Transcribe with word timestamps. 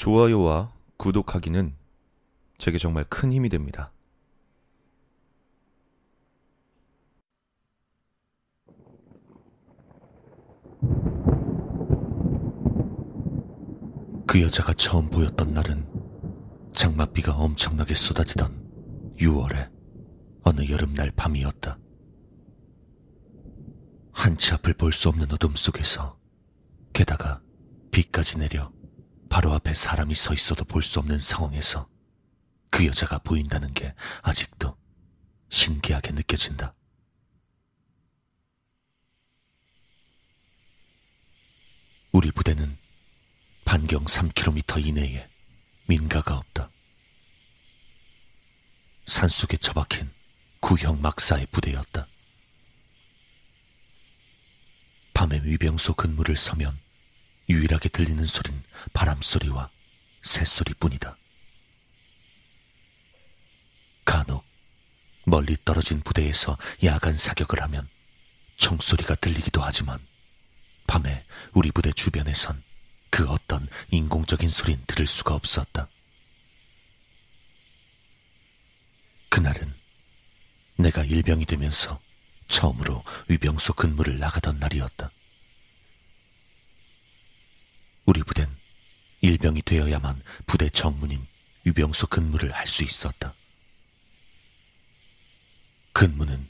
좋아요와 0.00 0.72
구독하기는 0.96 1.76
제게 2.56 2.78
정말 2.78 3.04
큰 3.10 3.30
힘이 3.30 3.50
됩니다. 3.50 3.92
그 14.26 14.40
여자가 14.40 14.72
처음 14.72 15.10
보였던 15.10 15.52
날은 15.52 15.86
장맛비가 16.72 17.34
엄청나게 17.34 17.94
쏟아지던 17.94 19.16
6월의 19.18 19.70
어느 20.44 20.62
여름날 20.70 21.10
밤이었다. 21.14 21.78
한치 24.12 24.54
앞을 24.54 24.72
볼 24.72 24.92
수 24.92 25.10
없는 25.10 25.30
어둠 25.30 25.54
속에서 25.54 26.16
게다가 26.94 27.42
비까지 27.90 28.38
내려 28.38 28.72
바로 29.30 29.54
앞에 29.54 29.72
사람이 29.74 30.14
서 30.14 30.34
있어도 30.34 30.64
볼 30.64 30.82
수 30.82 30.98
없는 30.98 31.20
상황에서 31.20 31.88
그 32.70 32.84
여자가 32.86 33.18
보인다는 33.18 33.72
게 33.74 33.94
아직도 34.22 34.76
신기하게 35.48 36.12
느껴진다. 36.12 36.74
우리 42.12 42.30
부대는 42.32 42.76
반경 43.64 44.04
3km 44.04 44.84
이내에 44.84 45.28
민가가 45.86 46.36
없다. 46.36 46.68
산속에 49.06 49.56
처박힌 49.58 50.10
구형 50.60 51.00
막사의 51.00 51.46
부대였다. 51.52 52.06
밤에 55.14 55.40
위병소 55.44 55.94
근무를 55.94 56.36
서면 56.36 56.76
유일하게 57.50 57.88
들리는 57.88 58.24
소린 58.26 58.62
바람소리와 58.92 59.68
새소리뿐이다. 60.22 61.16
간혹 64.04 64.44
멀리 65.24 65.56
떨어진 65.64 66.00
부대에서 66.00 66.56
야간 66.84 67.14
사격을 67.14 67.60
하면 67.62 67.88
총소리가 68.56 69.16
들리기도 69.16 69.62
하지만 69.62 69.98
밤에 70.86 71.24
우리 71.52 71.70
부대 71.72 71.92
주변에선 71.92 72.62
그 73.10 73.28
어떤 73.28 73.68
인공적인 73.90 74.48
소린 74.48 74.80
들을 74.86 75.06
수가 75.06 75.34
없었다. 75.34 75.88
그날은 79.28 79.72
내가 80.76 81.04
일병이 81.04 81.46
되면서 81.46 82.00
처음으로 82.48 83.04
위병소 83.28 83.74
근무를 83.74 84.18
나가던 84.18 84.58
날이었다. 84.58 85.10
우리 88.06 88.22
부대는 88.22 88.52
일병이 89.20 89.62
되어야만 89.62 90.22
부대 90.46 90.68
정문인 90.70 91.26
위병소 91.64 92.06
근무를 92.08 92.52
할 92.52 92.66
수 92.66 92.82
있었다. 92.84 93.34
근무는 95.92 96.48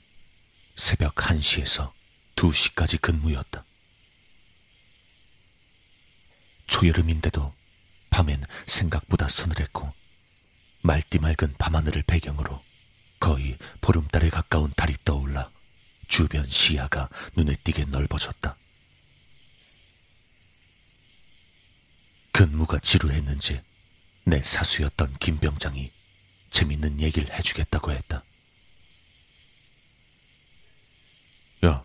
새벽 0.76 1.14
1시에서 1.16 1.92
2시까지 2.36 3.00
근무였다. 3.00 3.64
초여름인데도 6.68 7.52
밤엔 8.10 8.44
생각보다 8.66 9.28
서늘했고 9.28 9.92
맑디 10.82 11.18
맑은 11.18 11.54
밤하늘을 11.58 12.02
배경으로 12.02 12.62
거의 13.18 13.58
보름달에 13.80 14.30
가까운 14.30 14.72
달이 14.76 14.96
떠올라 15.04 15.50
주변 16.08 16.48
시야가 16.48 17.08
눈에 17.36 17.54
띄게 17.64 17.86
넓어졌다. 17.86 18.56
근무가 22.40 22.78
지루했는지 22.78 23.60
내 24.24 24.42
사수였던 24.42 25.18
김 25.20 25.36
병장이 25.36 25.92
재밌는 26.48 27.02
얘기를 27.02 27.30
해주겠다고 27.38 27.92
했다. 27.92 28.24
야, 31.66 31.84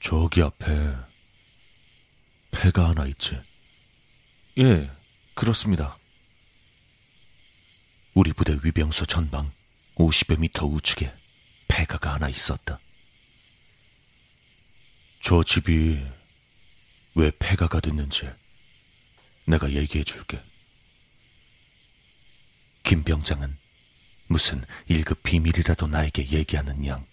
저기 0.00 0.40
앞에 0.40 0.96
폐가 2.50 2.88
하나 2.88 3.04
있지? 3.04 3.38
예, 4.56 4.90
그렇습니다. 5.34 5.98
우리 8.14 8.32
부대 8.32 8.58
위병소 8.62 9.04
전방 9.04 9.52
50여 9.96 10.38
미터 10.38 10.64
우측에 10.64 11.12
폐가가 11.68 12.14
하나 12.14 12.30
있었다. 12.30 12.78
저 15.20 15.42
집이 15.42 16.02
왜 17.16 17.30
폐가가 17.38 17.78
됐는지 17.78 18.30
내가 19.44 19.70
얘기해 19.72 20.04
줄게. 20.04 20.40
김 22.82 23.04
병장은 23.04 23.56
무슨 24.26 24.64
1급 24.88 25.22
비밀이라도 25.22 25.86
나에게 25.86 26.30
얘기하는 26.30 26.86
양 26.86 27.06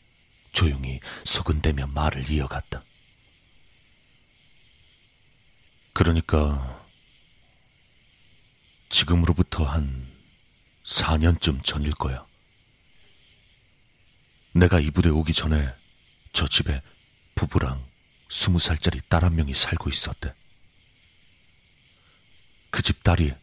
조용히 0.52 1.00
소근대며 1.26 1.88
말을 1.88 2.30
이어갔다. 2.30 2.84
그러니까 5.94 6.88
지금으로부터 8.90 9.66
한 9.66 10.08
4년쯤 10.86 11.64
전일 11.64 11.92
거야. 11.92 12.26
내가 14.54 14.80
이 14.80 14.90
부대 14.90 15.10
오기 15.10 15.34
전에 15.34 15.72
저 16.34 16.48
집에 16.48 16.82
부부랑 17.36 17.84
스무 18.30 18.60
살짜리 18.60 19.02
딸 19.08 19.24
한 19.24 19.36
명이 19.36 19.54
살고 19.54 19.90
있었대. 19.90 20.34
그 22.72 22.82
집 22.82 23.04
딸이 23.04 23.34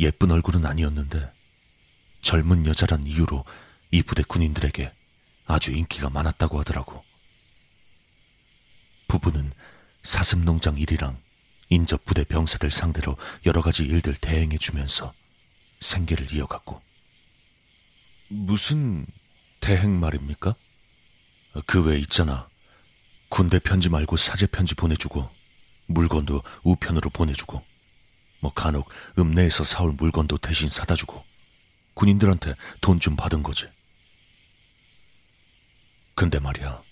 예쁜 0.00 0.30
얼굴은 0.30 0.66
아니었는데 0.66 1.30
젊은 2.22 2.66
여자란 2.66 3.06
이유로 3.06 3.44
이 3.90 4.02
부대 4.02 4.22
군인들에게 4.22 4.90
아주 5.46 5.72
인기가 5.72 6.10
많았다고 6.10 6.58
하더라고. 6.60 7.04
부부는 9.08 9.52
사슴농장 10.02 10.78
일이랑 10.78 11.16
인접 11.68 12.04
부대 12.04 12.24
병사들 12.24 12.70
상대로 12.70 13.16
여러 13.46 13.62
가지 13.62 13.84
일들 13.84 14.14
대행해 14.16 14.58
주면서 14.58 15.12
생계를 15.80 16.32
이어갔고. 16.32 16.80
무슨 18.28 19.06
대행 19.60 20.00
말입니까? 20.00 20.54
그 21.66 21.82
외 21.84 21.98
있잖아. 22.00 22.48
군대 23.28 23.58
편지 23.58 23.88
말고 23.88 24.16
사제 24.16 24.46
편지 24.46 24.74
보내주고, 24.74 25.28
물건도 25.86 26.42
우편으로 26.62 27.10
보내주고, 27.10 27.64
뭐 28.44 28.52
간혹 28.52 28.90
읍내에서 29.18 29.64
사올 29.64 29.92
물건도 29.92 30.36
대신 30.36 30.68
사다 30.68 30.94
주고, 30.96 31.24
군인들한테 31.94 32.54
돈 32.82 33.00
좀 33.00 33.16
받은 33.16 33.42
거지. 33.42 33.66
근데 36.14 36.38
말이야. 36.38 36.82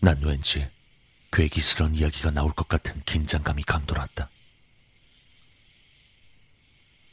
난 0.00 0.20
왠지 0.22 0.68
괴기스러운 1.30 1.94
이야기가 1.94 2.32
나올 2.32 2.52
것 2.52 2.66
같은 2.66 3.00
긴장감이 3.06 3.62
감돌았다. 3.62 4.28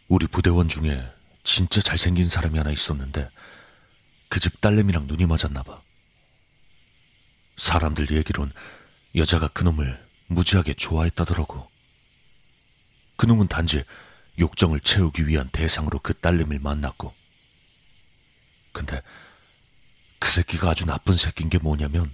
우리 0.08 0.25
부대원 0.25 0.68
중에 0.68 1.08
진짜 1.44 1.80
잘생긴 1.81 2.28
사람이 2.28 2.58
하나 2.58 2.72
있었는데 2.72 3.30
그 4.30 4.40
집 4.40 4.59
딸내미랑 4.62 5.06
눈이 5.06 5.28
맞았나 5.28 5.62
봐. 5.62 5.80
사람들 7.58 8.09
얘기론 8.12 8.52
여자가 9.16 9.47
그놈을 9.50 10.03
무지하게 10.28 10.74
좋아했다더라고. 10.74 11.75
그놈은 13.18 13.48
단지 13.48 13.84
욕정을 14.40 14.81
채우기 14.81 15.28
위한 15.28 15.50
대상으로 15.52 16.00
그 16.00 16.14
딸내미를 16.14 16.59
만났고. 16.59 17.14
근데 18.74 19.02
그 20.20 20.30
새끼가 20.30 20.72
아주 20.72 20.86
나쁜 20.86 21.16
새끼인 21.16 21.50
게 21.50 21.58
뭐냐면 21.58 22.12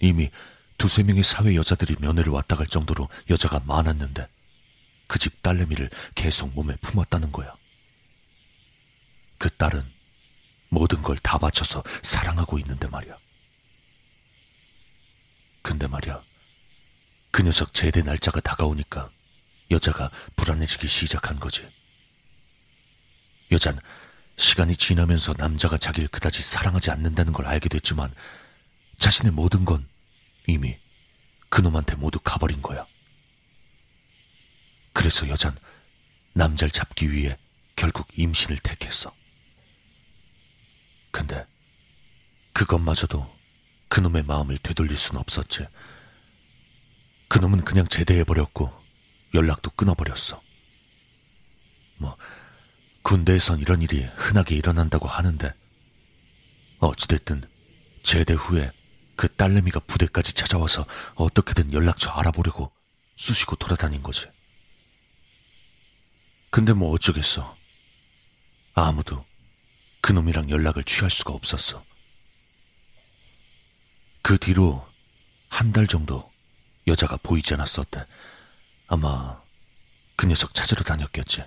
이미 0.00 0.30
두세 0.78 1.02
명의 1.02 1.22
사회 1.22 1.54
여자들이 1.54 1.96
면회를 2.00 2.32
왔다 2.32 2.56
갈 2.56 2.66
정도로 2.66 3.08
여자가 3.30 3.60
많았는데 3.66 4.26
그 5.06 5.18
집 5.18 5.42
딸내미를 5.42 5.90
계속 6.14 6.54
몸에 6.54 6.74
품었다는 6.76 7.32
거야. 7.32 7.54
그 9.38 9.50
딸은 9.50 9.84
모든 10.70 11.02
걸 11.02 11.18
다 11.22 11.36
바쳐서 11.36 11.82
사랑하고 12.02 12.58
있는데 12.60 12.88
말이야. 12.88 13.16
근데 15.60 15.86
말이야. 15.86 16.22
그 17.30 17.42
녀석 17.42 17.74
제대 17.74 18.02
날짜가 18.02 18.40
다가오니까 18.40 19.10
여자가 19.72 20.10
불안해지기 20.36 20.86
시작한 20.86 21.40
거지. 21.40 21.66
여잔 23.50 23.78
시간이 24.36 24.76
지나면서 24.76 25.34
남자가 25.36 25.76
자기를 25.76 26.08
그다지 26.08 26.42
사랑하지 26.42 26.90
않는다는 26.90 27.32
걸 27.32 27.46
알게 27.46 27.68
됐지만 27.68 28.12
자신의 28.98 29.32
모든 29.32 29.64
건 29.64 29.86
이미 30.46 30.76
그놈한테 31.48 31.96
모두 31.96 32.18
가버린 32.20 32.62
거야. 32.62 32.86
그래서 34.92 35.28
여잔 35.28 35.56
남자를 36.34 36.70
잡기 36.70 37.10
위해 37.10 37.36
결국 37.76 38.06
임신을 38.16 38.58
택했어. 38.58 39.12
근데 41.10 41.44
그것마저도 42.52 43.30
그놈의 43.88 44.24
마음을 44.24 44.58
되돌릴 44.58 44.96
순 44.96 45.16
없었지. 45.16 45.66
그놈은 47.28 47.64
그냥 47.64 47.86
제대해버렸고 47.86 48.81
연락도 49.34 49.70
끊어버렸어. 49.70 50.40
뭐, 51.98 52.16
군대에선 53.02 53.58
이런 53.60 53.82
일이 53.82 54.02
흔하게 54.16 54.56
일어난다고 54.56 55.08
하는데, 55.08 55.52
어찌됐든, 56.80 57.42
제대 58.02 58.34
후에 58.34 58.70
그 59.16 59.32
딸내미가 59.34 59.80
부대까지 59.80 60.32
찾아와서 60.32 60.84
어떻게든 61.14 61.72
연락처 61.72 62.10
알아보려고 62.10 62.72
쑤시고 63.16 63.56
돌아다닌 63.56 64.02
거지. 64.02 64.26
근데 66.50 66.72
뭐 66.72 66.90
어쩌겠어. 66.92 67.56
아무도 68.74 69.24
그놈이랑 70.00 70.50
연락을 70.50 70.82
취할 70.84 71.10
수가 71.10 71.32
없었어. 71.32 71.84
그 74.22 74.38
뒤로 74.38 74.86
한 75.48 75.72
달 75.72 75.86
정도 75.86 76.30
여자가 76.86 77.16
보이지 77.22 77.54
않았었대. 77.54 78.04
아마 78.92 79.40
그 80.16 80.26
녀석 80.26 80.52
찾으러 80.52 80.84
다녔겠지. 80.84 81.42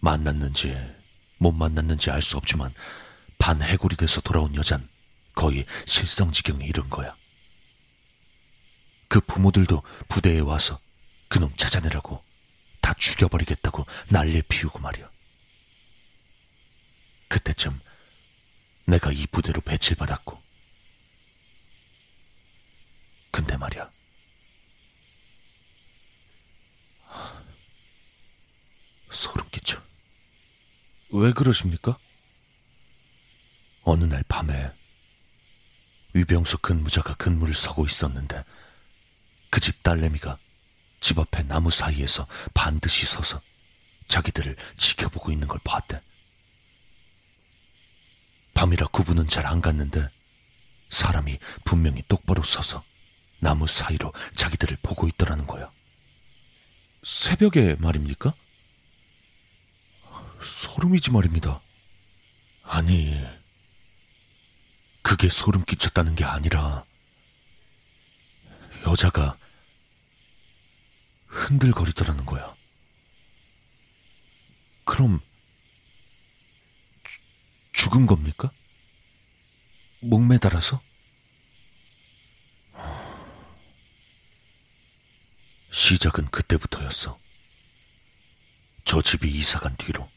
만났는지 0.00 0.76
못 1.38 1.52
만났는지 1.52 2.10
알 2.10 2.20
수 2.20 2.36
없지만 2.36 2.74
반 3.38 3.62
해골이 3.62 3.94
돼서 3.94 4.20
돌아온 4.20 4.56
여잔 4.56 4.88
거의 5.36 5.64
실성지경에 5.86 6.66
이른 6.66 6.90
거야. 6.90 7.14
그 9.06 9.20
부모들도 9.20 9.84
부대에 10.08 10.40
와서 10.40 10.80
그놈 11.28 11.54
찾아내라고 11.54 12.20
다 12.80 12.92
죽여버리겠다고 12.94 13.86
난리 14.08 14.42
피우고 14.42 14.80
말이야. 14.80 15.08
그때쯤 17.28 17.80
내가 18.86 19.12
이 19.12 19.28
부대로 19.28 19.60
배치를 19.60 19.96
받았고. 19.96 20.42
근데 23.30 23.56
말이야. 23.56 23.95
소름 29.16 29.48
끼쳐. 29.50 29.82
왜 31.10 31.32
그러십니까? 31.32 31.96
어느 33.82 34.04
날 34.04 34.22
밤에 34.28 34.72
위병소 36.12 36.58
근무자가 36.58 37.14
근무를 37.14 37.54
서고 37.54 37.86
있었는데 37.86 38.44
그 39.50 39.60
집 39.60 39.82
딸내미가 39.82 40.38
집 41.00 41.18
앞에 41.18 41.42
나무 41.44 41.70
사이에서 41.70 42.26
반드시 42.52 43.06
서서 43.06 43.40
자기들을 44.08 44.56
지켜보고 44.76 45.32
있는 45.32 45.48
걸 45.48 45.58
봤대. 45.64 46.00
밤이라 48.54 48.86
구분은 48.88 49.28
잘 49.28 49.46
안 49.46 49.60
갔는데 49.60 50.08
사람이 50.90 51.38
분명히 51.64 52.02
똑바로 52.08 52.42
서서 52.42 52.84
나무 53.38 53.66
사이로 53.66 54.12
자기들을 54.34 54.78
보고 54.82 55.06
있더라는 55.08 55.46
거야. 55.46 55.70
새벽에 57.04 57.76
말입니까? 57.78 58.34
소름이지 60.46 61.10
말입니다. 61.10 61.60
아니, 62.62 63.20
그게 65.02 65.28
소름 65.28 65.64
끼쳤다는 65.64 66.14
게 66.14 66.24
아니라 66.24 66.84
여자가 68.86 69.36
흔들거리더라는 71.28 72.24
거야. 72.24 72.54
그럼 74.84 75.20
주, 77.04 77.18
죽은 77.72 78.06
겁니까? 78.06 78.50
목매달아서? 80.00 80.80
시작은 85.72 86.30
그때부터였어. 86.30 87.18
저 88.84 89.02
집이 89.02 89.30
이사 89.30 89.58
간 89.58 89.76
뒤로. 89.76 90.08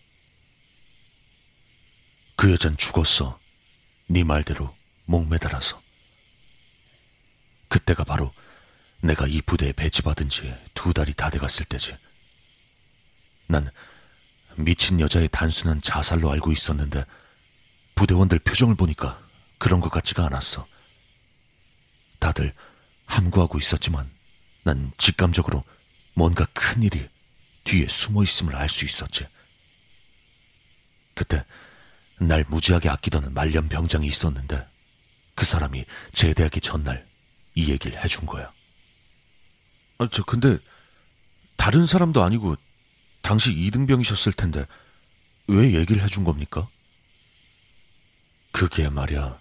그 2.40 2.50
여잔 2.54 2.78
죽었어. 2.78 3.38
네 4.08 4.24
말대로 4.24 4.74
목매달아서. 5.08 5.82
그때가 7.68 8.06
바로 8.06 8.34
내가 9.02 9.28
이 9.28 9.42
부대에 9.42 9.74
배치받은 9.74 10.30
지 10.30 10.50
두 10.74 10.94
달이 10.94 11.16
다 11.16 11.30
돼갔을 11.30 11.66
때지. 11.66 11.98
난 13.48 13.70
미친 14.56 15.02
여자의 15.02 15.28
단순한 15.30 15.82
자살로 15.82 16.32
알고 16.32 16.54
있었는데 16.54 17.04
부대원들 17.96 18.40
표정을 18.40 18.76
보니까 18.76 19.22
그런 19.58 19.82
것 19.82 19.90
같지가 19.90 20.26
않았어. 20.28 20.66
다들 22.20 22.54
함구하고 23.06 23.60
있었지만 23.60 24.10
난 24.64 24.94
직감적으로 24.98 25.66
뭔가 26.14 26.48
큰 26.54 26.84
일이 26.84 27.06
뒤에 27.66 27.90
숨어 27.90 28.24
있음을 28.24 28.56
알 28.56 28.70
수 28.70 28.86
있었지. 28.86 29.28
그때 31.16 31.44
날 32.20 32.46
무지하게 32.48 32.90
아끼던 32.90 33.34
말년 33.34 33.70
병장이 33.70 34.06
있었는데 34.08 34.68
그 35.36 35.46
사람이 35.46 35.86
제대하기 36.14 36.62
전날 36.62 37.06
이 37.56 37.70
얘기를 37.72 38.02
해준 38.04 38.26
거야. 38.26 38.52
아, 39.98 40.08
저 40.12 40.24
근데 40.24 40.58
다른 41.56 41.86
사람도 41.86 42.22
아니고 42.24 42.56
당시 43.22 43.52
이등병이셨을 43.52 44.34
텐데 44.34 44.66
왜 45.48 45.74
얘기를 45.74 46.04
해준 46.04 46.24
겁니까? 46.24 46.68
그게 48.52 48.90
말이야. 48.90 49.40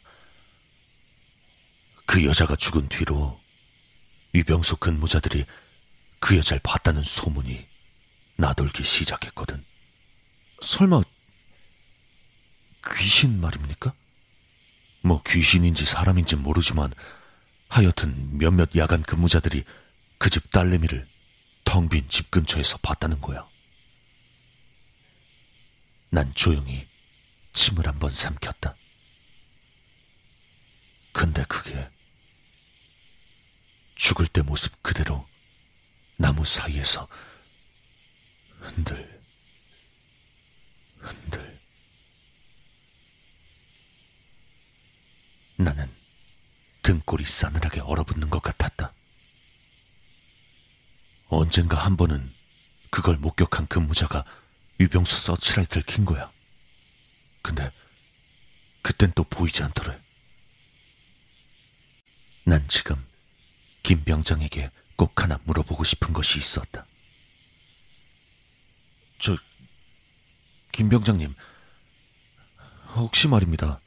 그 2.06 2.24
여자가 2.24 2.56
죽은 2.56 2.88
뒤로 2.88 3.38
위병소 4.32 4.76
근무자들이 4.76 5.44
그 6.20 6.36
여자를 6.36 6.60
봤다는 6.62 7.02
소문이 7.02 7.66
나돌기 8.36 8.84
시작했거든. 8.84 9.64
설마 10.62 11.02
귀신 12.96 13.40
말입니까? 13.40 13.92
뭐 15.02 15.22
귀신인지 15.26 15.84
사람인지 15.86 16.36
모르지만 16.36 16.92
하여튼 17.68 18.36
몇몇 18.38 18.74
야간 18.76 19.02
근무자들이 19.02 19.64
그 20.18 20.30
집 20.30 20.50
딸내미를 20.50 21.06
텅 21.64 21.88
빈 21.88 22.08
집 22.08 22.30
근처에서 22.30 22.78
봤다는 22.78 23.20
거야. 23.20 23.46
난 26.10 26.32
조용히 26.34 26.86
침을 27.52 27.86
한번 27.86 28.10
삼켰다. 28.10 28.74
근데 31.12 31.44
그게 31.48 31.88
죽을 33.96 34.26
때 34.26 34.42
모습 34.42 34.72
그대로 34.82 35.26
나무 36.16 36.44
사이에서 36.44 37.06
흔들, 38.60 39.20
흔들. 41.00 41.47
나는 45.58 45.90
등골이 46.82 47.24
싸늘하게 47.24 47.80
얼어붙는 47.80 48.30
것 48.30 48.40
같았다. 48.40 48.92
언젠가 51.28 51.76
한 51.76 51.96
번은 51.96 52.32
그걸 52.90 53.16
목격한 53.16 53.66
근무자가 53.66 54.24
유병수 54.80 55.20
서치를 55.20 55.66
들킨 55.66 56.04
거야. 56.04 56.30
근데 57.42 57.70
그땐 58.82 59.12
또 59.16 59.24
보이지 59.24 59.62
않더래. 59.64 59.98
난 62.44 62.66
지금 62.68 63.04
김 63.82 64.04
병장에게 64.04 64.70
꼭 64.96 65.20
하나 65.20 65.38
물어보고 65.44 65.82
싶은 65.82 66.12
것이 66.12 66.38
있었다. 66.38 66.86
저, 69.18 69.36
김 70.70 70.88
병장님, 70.88 71.34
혹시 72.94 73.26
말입니다. 73.26 73.80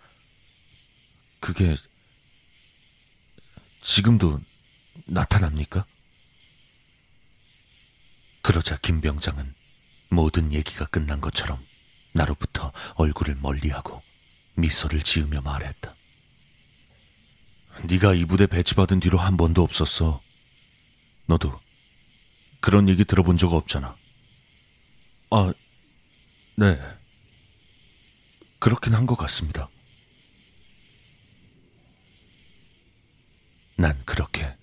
그게 1.41 1.75
지금도 3.81 4.39
나타납니까? 5.05 5.86
그러자 8.43 8.77
김 8.81 9.01
병장은 9.01 9.53
모든 10.10 10.53
얘기가 10.53 10.86
끝난 10.86 11.19
것처럼 11.19 11.63
나로부터 12.13 12.71
얼굴을 12.95 13.36
멀리하고 13.36 14.01
미소를 14.55 15.01
지으며 15.01 15.41
말했다. 15.41 15.95
네가 17.83 18.13
이 18.13 18.25
부대 18.25 18.45
배치받은 18.48 19.00
뒤로 19.00 19.17
한 19.17 19.36
번도 19.36 19.63
없었어. 19.63 20.21
너도 21.25 21.60
그런 22.60 22.88
얘기 22.88 23.03
들어본 23.03 23.38
적 23.38 23.53
없잖아. 23.53 23.95
아, 25.31 25.53
네. 26.55 26.79
그렇긴 28.60 28.93
한 28.93 29.07
것 29.07 29.15
같습니다. 29.15 29.67
난 33.82 34.00
그렇게 34.06 34.56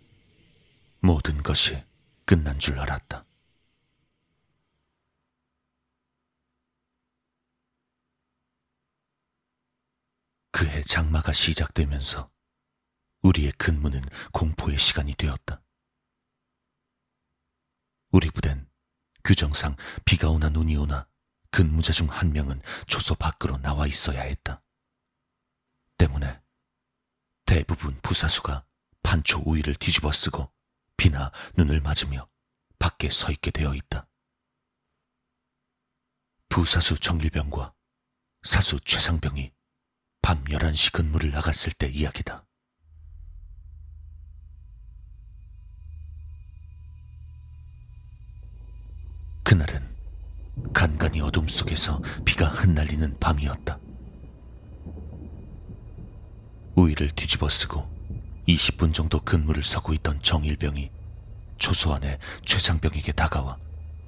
모든 1.01 1.43
것이 1.43 1.83
끝난 2.25 2.57
줄 2.61 2.79
알았다. 2.79 3.25
그해 10.53 10.85
장마가 10.85 11.33
시작되면서 11.33 12.31
우리의 13.23 13.51
근무는 13.59 14.03
공포의 14.33 14.79
시간이 14.79 15.17
되었다. 15.17 15.65
우리 18.13 18.31
부대는 18.31 18.71
규정상 19.25 19.75
비가 20.05 20.31
오나 20.31 20.49
눈이 20.49 20.77
오나 20.77 21.09
근무자 21.51 21.93
중 21.93 22.09
한 22.09 22.33
명은 22.33 22.63
초소 22.87 23.17
밖으로 23.17 23.59
나와 23.59 23.89
있어야 23.89 24.23
했다. 24.23 24.63
때문에 25.97 26.41
대부분 27.47 27.99
부사수가 28.01 28.68
판초 29.09 29.43
우위를 29.47 29.75
뒤집어 29.77 30.13
쓰고 30.13 30.53
비나 30.99 31.33
눈을 31.57 31.81
맞으며 31.81 32.29
밖에 32.79 33.09
서 33.09 33.33
있게 33.33 33.51
되어 33.51 33.75
있다. 33.75 34.07
부사수 36.51 36.99
정일병과 37.01 37.73
사수 38.43 38.79
최상병이 38.81 39.51
밤 40.21 40.45
11시 40.45 40.93
근무를 40.93 41.31
나갔을 41.31 41.73
때 41.73 41.89
이야기다. 41.89 42.45
그날은 49.43 49.89
간간히 50.75 51.23
어둠 51.23 51.49
속에서 51.49 52.03
비가 52.27 52.49
흩날리는 52.49 53.19
밤이었다. 53.19 53.81
우위를 56.77 57.13
뒤집어 57.13 57.49
쓰고 57.49 57.98
20분 58.49 58.95
정도 58.95 59.21
근무를 59.21 59.63
서고 59.63 59.93
있던 59.93 60.23
정일병이 60.23 60.91
초소안에 61.59 62.19
최상병에게 62.47 63.13
다가와 63.13 63.59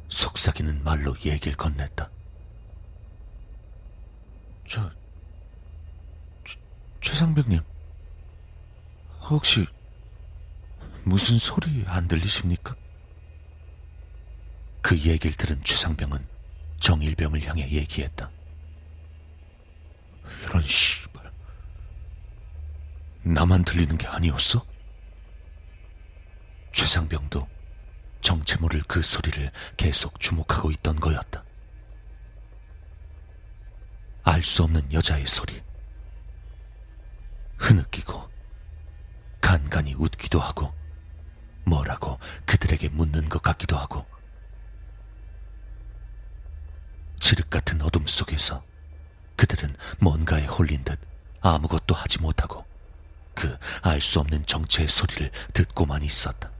속삭이는 0.09 0.83
말로 0.83 1.15
얘기를 1.25 1.57
건넸다. 1.57 2.09
저, 4.67 4.91
최, 6.47 6.57
최상병님, 7.01 7.61
혹시 9.23 9.67
무슨 11.05 11.39
소리 11.39 11.85
안 11.87 12.09
들리십니까? 12.09 12.75
그 14.81 14.97
얘기를 14.99 15.37
들은 15.37 15.63
최상병은 15.63 16.27
정일병을 16.81 17.47
향해 17.47 17.71
얘기했다. 17.71 18.31
이런 20.45 20.63
씨발. 20.63 21.10
나만 23.23 23.65
들리는 23.65 23.97
게 23.99 24.07
아니었어? 24.07 24.65
최상병도 26.73 27.47
정체 28.21 28.57
모를 28.57 28.83
그 28.87 29.03
소리를 29.03 29.51
계속 29.77 30.19
주목하고 30.21 30.71
있던 30.73 30.97
거였다. 30.97 31.45
알 34.23 34.43
수 34.43 34.63
없는 34.63 34.93
여자의 34.93 35.27
소리. 35.27 35.63
흐느끼고, 37.59 38.31
간간히 39.41 39.95
웃기도 39.95 40.39
하고, 40.41 40.73
뭐라고 41.65 42.19
그들에게 42.47 42.89
묻는 42.91 43.29
것 43.29 43.43
같기도 43.43 43.77
하고, 43.77 44.07
칠흑 47.19 47.51
같은 47.51 47.81
어둠 47.83 48.07
속에서 48.07 48.65
그들은 49.37 49.77
뭔가에 50.01 50.47
홀린 50.47 50.85
듯 50.85 50.99
아무것도 51.41 51.95
하지 51.95 52.21
못하고 52.21 52.65
그 53.35 53.59
알 53.83 54.01
수 54.01 54.21
없는 54.21 54.47
정체의 54.47 54.89
소리를 54.89 55.31
듣고만 55.53 56.03
있었다. 56.03 56.51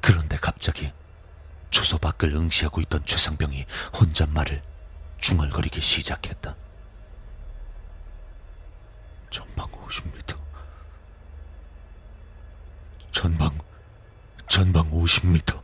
그런데 0.00 0.36
갑자기 0.36 0.92
주소 1.70 1.98
밖을 1.98 2.32
응시하고 2.34 2.80
있던 2.82 3.04
최상병이 3.04 3.66
혼잣말을 3.98 4.62
중얼거리기 5.20 5.80
시작했다. 5.80 6.56
전방 9.30 9.66
50m. 9.70 10.36
전방, 13.12 13.58
전방 14.48 14.90
50m. 14.90 15.62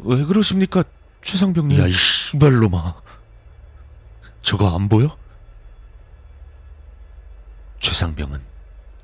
왜 0.00 0.24
그러십니까, 0.24 0.82
최상병님? 1.22 1.78
야, 1.80 1.86
이 1.86 1.92
씨발로마. 1.92 2.94
저거 4.42 4.74
안 4.74 4.88
보여? 4.88 5.16
최상병은 7.86 8.44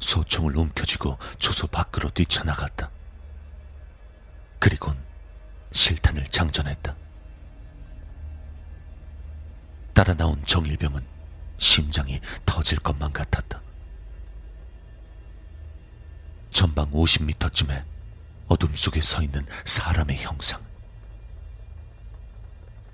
소총을 0.00 0.56
움켜쥐고 0.56 1.16
조소 1.38 1.68
밖으로 1.68 2.10
뛰쳐나갔다. 2.10 2.90
그리곤 4.58 4.98
실탄을 5.70 6.26
장전했다. 6.26 6.96
따라 9.94 10.14
나온 10.14 10.44
정일병은 10.44 11.06
심장이 11.58 12.20
터질 12.44 12.80
것만 12.80 13.12
같았다. 13.12 13.62
전방 16.50 16.90
50m쯤에 16.90 17.84
어둠 18.48 18.74
속에 18.74 19.00
서 19.00 19.22
있는 19.22 19.46
사람의 19.64 20.16
형상. 20.16 20.60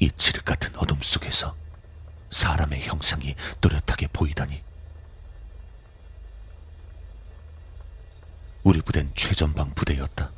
이 0.01 0.11
칠흑 0.11 0.45
같은 0.45 0.77
어둠 0.77 1.01
속에서 1.01 1.57
사람의 2.31 2.83
형상이 2.83 3.35
또렷하게 3.63 4.09
보이다니. 4.09 4.68
우리 8.69 8.83
부대는 8.83 9.13
최전방 9.15 9.73
부대였다. 9.73 10.31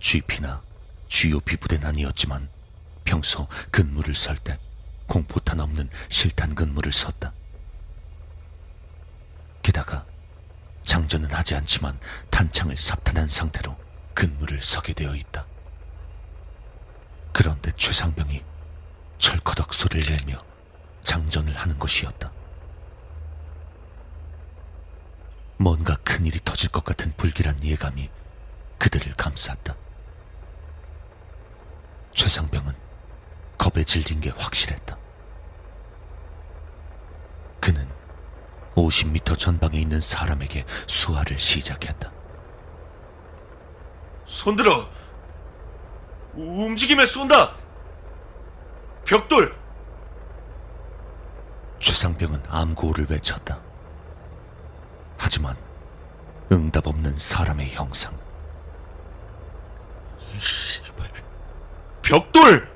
GP나 0.00 0.62
GOP 1.08 1.58
부대는 1.58 1.86
아니었지만 1.86 2.48
평소 3.04 3.46
근무를 3.70 4.14
설 4.14 4.38
때 4.38 4.58
공포탄 5.06 5.60
없는 5.60 5.90
실탄 6.08 6.54
근무를 6.54 6.90
섰다. 6.90 7.34
게다가 9.60 10.06
장전은 10.82 11.30
하지 11.30 11.56
않지만 11.56 12.00
탄창을 12.30 12.78
삽탄한 12.78 13.28
상태로 13.28 13.76
근무를 14.14 14.62
서게 14.62 14.94
되어 14.94 15.14
있다. 15.14 15.44
그런데 17.34 17.70
최상병이 17.76 18.42
철커덕 19.18 19.74
소리를 19.74 20.16
내며 20.24 20.42
장전을 21.04 21.54
하는 21.54 21.78
것이었다. 21.78 22.37
뭔가 25.58 25.96
큰일이 26.04 26.38
터질 26.44 26.70
것 26.70 26.84
같은 26.84 27.12
불길한 27.16 27.62
예감이 27.64 28.08
그들을 28.78 29.12
감쌌다. 29.16 29.74
최상병은 32.14 32.72
겁에 33.58 33.82
질린 33.84 34.20
게 34.20 34.30
확실했다. 34.30 34.96
그는 37.60 37.88
50m 38.76 39.36
전방에 39.36 39.78
있는 39.78 40.00
사람에게 40.00 40.64
수화를 40.86 41.40
시작했다. 41.40 42.12
손들어! 44.26 44.88
움직임에 46.34 47.04
쏜다! 47.04 47.56
벽돌! 49.04 49.56
최상병은 51.80 52.44
암구호를 52.48 53.06
외쳤다. 53.10 53.67
하지만 55.28 55.54
응답 56.50 56.86
없는 56.86 57.18
사람의 57.18 57.72
형상. 57.72 58.18
씨발. 60.38 61.12
벽돌! 62.00 62.66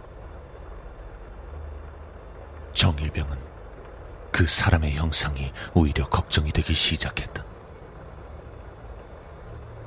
정일병은 2.74 3.38
그 4.30 4.46
사람의 4.46 4.96
형상이 4.96 5.50
오히려 5.72 6.06
걱정이 6.10 6.52
되기 6.52 6.74
시작했다. 6.74 7.42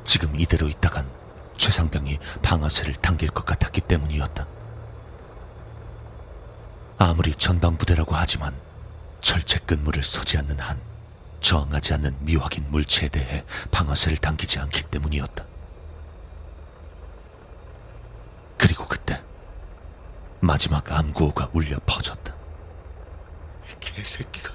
지금 0.03 0.35
이대로 0.35 0.67
있다간 0.67 1.07
최상병이 1.57 2.17
방아쇠를 2.41 2.95
당길 2.95 3.29
것 3.29 3.45
같았기 3.45 3.81
때문이었다. 3.81 4.47
아무리 6.97 7.35
전방부대라고 7.35 8.15
하지만 8.15 8.55
철책 9.21 9.67
근무를 9.67 10.01
서지 10.01 10.39
않는 10.39 10.59
한 10.59 10.94
저항하지 11.45 11.93
않는 11.93 12.17
미확인 12.21 12.65
물체에 12.71 13.07
대해 13.09 13.45
방아쇠를 13.69 14.17
당기지 14.17 14.57
않기 14.57 14.81
때문이었다. 14.85 15.45
그리고 18.57 18.87
그때 18.87 19.21
마지막 20.39 20.91
암구호가 20.91 21.51
울려 21.53 21.77
퍼졌다. 21.85 22.33
개새끼가. 23.79 24.51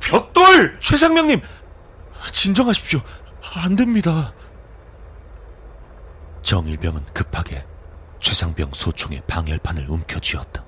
벽돌! 0.00 0.78
최상명님! 0.80 1.40
진정하십시오. 2.30 3.00
안 3.54 3.74
됩니다. 3.74 4.34
정일병은 6.42 7.06
급하게 7.14 7.66
최상병 8.20 8.72
소총의 8.74 9.22
방열판을 9.26 9.88
움켜쥐었다. 9.88 10.62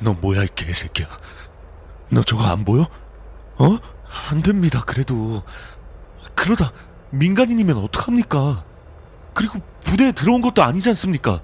너 0.00 0.12
뭐야, 0.14 0.42
이 0.42 0.48
개새끼야. 0.56 1.06
너 2.08 2.24
저거 2.24 2.44
안 2.46 2.64
보여? 2.64 2.88
어? 3.60 3.78
안 4.30 4.42
됩니다, 4.42 4.82
그래도. 4.86 5.42
그러다 6.34 6.72
민간인이면 7.10 7.76
어떡합니까? 7.76 8.64
그리고 9.34 9.58
부대에 9.84 10.12
들어온 10.12 10.40
것도 10.40 10.62
아니지 10.62 10.88
않습니까? 10.88 11.42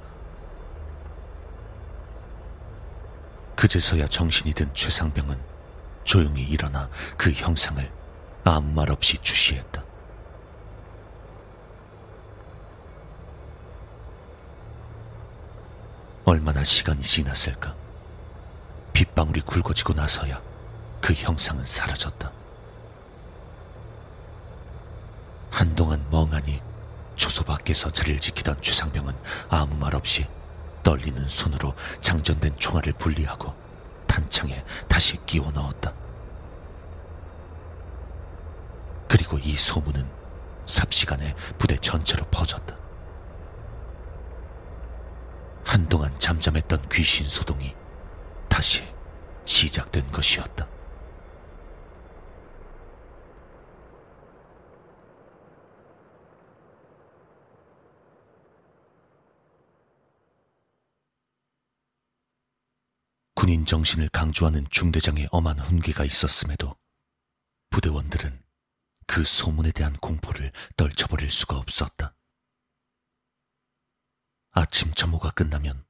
그제서야 3.55 4.07
정신이 4.07 4.55
든 4.55 4.73
최상병은 4.75 5.39
조용히 6.05 6.43
일어나 6.43 6.89
그 7.17 7.31
형상을 7.33 7.91
아무 8.45 8.73
말 8.73 8.91
없이 8.91 9.19
주시했다. 9.21 9.85
얼마나 16.25 16.65
시간이 16.65 17.03
지났을까? 17.03 17.75
빗방울이 18.93 19.43
굵어지고 19.43 19.93
나서야 19.93 20.41
그 21.01 21.13
형상은 21.13 21.65
사라졌다. 21.65 22.33
한동안 25.51 26.05
멍하니 26.11 26.61
초소 27.17 27.45
밖에서 27.45 27.91
자리를 27.91 28.21
지키던 28.21 28.61
최상병은 28.61 29.15
아무 29.49 29.75
말 29.77 29.95
없이 29.95 30.27
떨리는 30.83 31.29
손으로 31.29 31.75
장전된 32.01 32.57
총알을 32.59 32.93
분리하고 32.95 33.55
탄창에 34.07 34.65
다시 34.89 35.17
끼워 35.25 35.51
넣었다. 35.51 35.93
그리고 39.09 39.39
이 39.39 39.57
소문은 39.57 40.07
삽시간에 40.67 41.35
부대 41.59 41.77
전체로 41.79 42.25
퍼졌다. 42.27 42.77
한동안 45.65 46.17
잠잠했던 46.19 46.89
귀신 46.91 47.29
소동이 47.29 47.75
다시 48.49 48.85
시작된 49.45 50.11
것이었다. 50.13 50.67
정신을 63.67 64.09
강조하는 64.11 64.67
중대장의 64.71 65.29
엄한 65.33 65.59
훈계가 65.59 66.05
있었음에도 66.05 66.77
부대원들은 67.71 68.43
그 69.07 69.25
소문에 69.25 69.73
대한 69.73 69.95
공포를 69.97 70.53
떨쳐버릴 70.77 71.31
수가 71.31 71.59
없었다. 71.59 72.15
아침 74.53 74.95
점호가 74.95 75.33
끝나면 75.33 75.85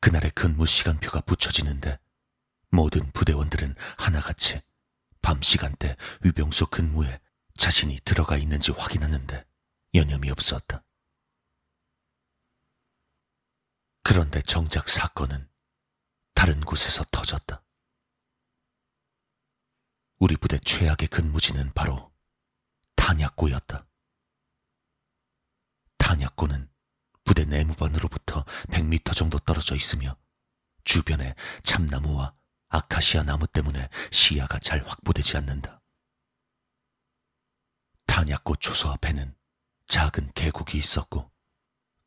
그날의 0.00 0.32
근무 0.32 0.66
시간표가 0.66 1.20
붙여지는데 1.22 1.98
모든 2.70 3.10
부대원들은 3.12 3.76
하나같이 3.98 4.60
밤 5.22 5.40
시간대 5.40 5.96
위병소 6.22 6.66
근무에 6.66 7.20
자신이 7.56 8.00
들어가 8.04 8.36
있는지 8.36 8.72
확인하는데 8.72 9.46
여념이 9.94 10.30
없었다. 10.30 10.84
그런데 14.02 14.42
정작 14.42 14.88
사건은 14.88 15.51
다른 16.42 16.58
곳에서 16.60 17.04
터졌다. 17.12 17.62
우리 20.18 20.36
부대 20.36 20.58
최악의 20.58 21.06
근무지는 21.06 21.72
바로 21.72 22.12
탄약고였다. 22.96 23.86
탄약고는 25.98 26.68
부대 27.22 27.44
내무반으로부터 27.44 28.42
100m 28.42 29.14
정도 29.14 29.38
떨어져 29.38 29.76
있으며 29.76 30.16
주변에 30.82 31.36
참나무와 31.62 32.34
아카시아 32.70 33.22
나무 33.22 33.46
때문에 33.46 33.88
시야가 34.10 34.58
잘 34.58 34.84
확보되지 34.84 35.36
않는다. 35.36 35.80
탄약고 38.08 38.56
초소 38.56 38.90
앞에는 38.90 39.32
작은 39.86 40.32
계곡이 40.32 40.76
있었고 40.76 41.30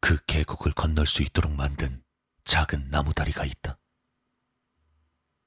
그 0.02 0.22
계곡을 0.26 0.74
건널 0.74 1.08
수 1.08 1.22
있도록 1.22 1.54
만든 1.54 2.04
작은 2.44 2.90
나무다리가 2.90 3.46
있다. 3.46 3.80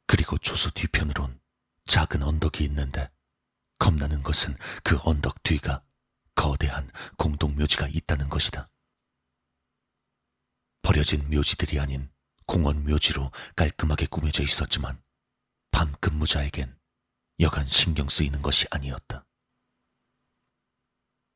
그리고 0.09 0.39
초소 0.39 0.71
뒤편으론 0.71 1.39
작은 1.85 2.23
언덕이 2.23 2.65
있는데 2.65 3.11
겁나는 3.79 4.23
것은 4.23 4.57
그 4.83 4.99
언덕 5.03 5.43
뒤가 5.43 5.85
거대한 6.35 6.91
공동묘지가 7.19 7.89
있다는 7.89 8.31
것이다. 8.31 8.71
버려진 10.81 11.29
묘지들이 11.29 11.79
아닌 11.79 12.11
공원 12.47 12.85
묘지로 12.85 13.31
깔끔하게 13.55 14.07
꾸며져 14.07 14.43
있었지만 14.43 14.99
밤 15.71 15.93
근무자에겐 16.01 16.75
여간 17.41 17.67
신경 17.67 18.09
쓰이는 18.09 18.41
것이 18.41 18.67
아니었다. 18.71 19.27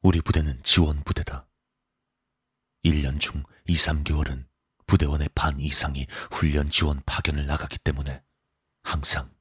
우리 0.01 0.23
부대는 0.23 0.63
지원 0.63 1.05
부대다. 1.05 1.47
1년 2.85 3.21
중 3.21 3.43
2, 3.67 3.75
3개월은 3.75 4.49
부대원의 4.87 5.29
반 5.35 5.61
이상이 5.61 6.07
훈련 6.31 6.71
지원 6.71 7.03
파견을 7.05 7.47
나가기 7.47 7.79
때문에 7.79 8.25
항상 8.83 9.35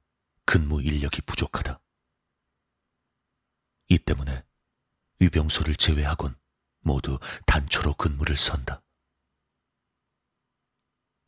근무 0.46 0.82
인력이 0.82 1.22
부족하다. 1.22 1.82
이 3.90 3.98
때문에 3.98 4.46
위병소를 5.20 5.76
제외하곤 5.76 6.36
모두 6.80 7.20
단초로 7.46 7.96
근무를 7.96 8.38
선다. 8.38 8.82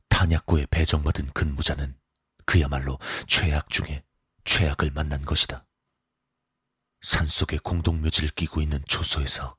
탄약고에 0.10 0.66
배정받은 0.68 1.34
근무자는 1.34 2.00
그야말로 2.46 3.00
최악 3.28 3.70
중에 3.70 4.04
최악을 4.46 4.92
만난 4.92 5.24
것이다. 5.24 5.66
산속에 7.02 7.58
공동묘지를 7.58 8.30
끼고 8.32 8.62
있는 8.62 8.84
초소에서 8.88 9.58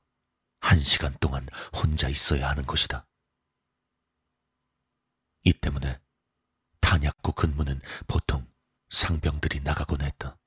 한 0.59 0.79
시간 0.79 1.15
동안 1.19 1.47
혼자 1.75 2.09
있어야 2.09 2.49
하는 2.49 2.65
것이다. 2.65 3.07
이 5.43 5.53
때문에 5.53 6.01
탄약고 6.85 7.31
근무는 7.31 7.81
보통 8.05 8.47
상병들이 8.91 9.61
나가곤 9.61 10.03
했다. 10.03 10.37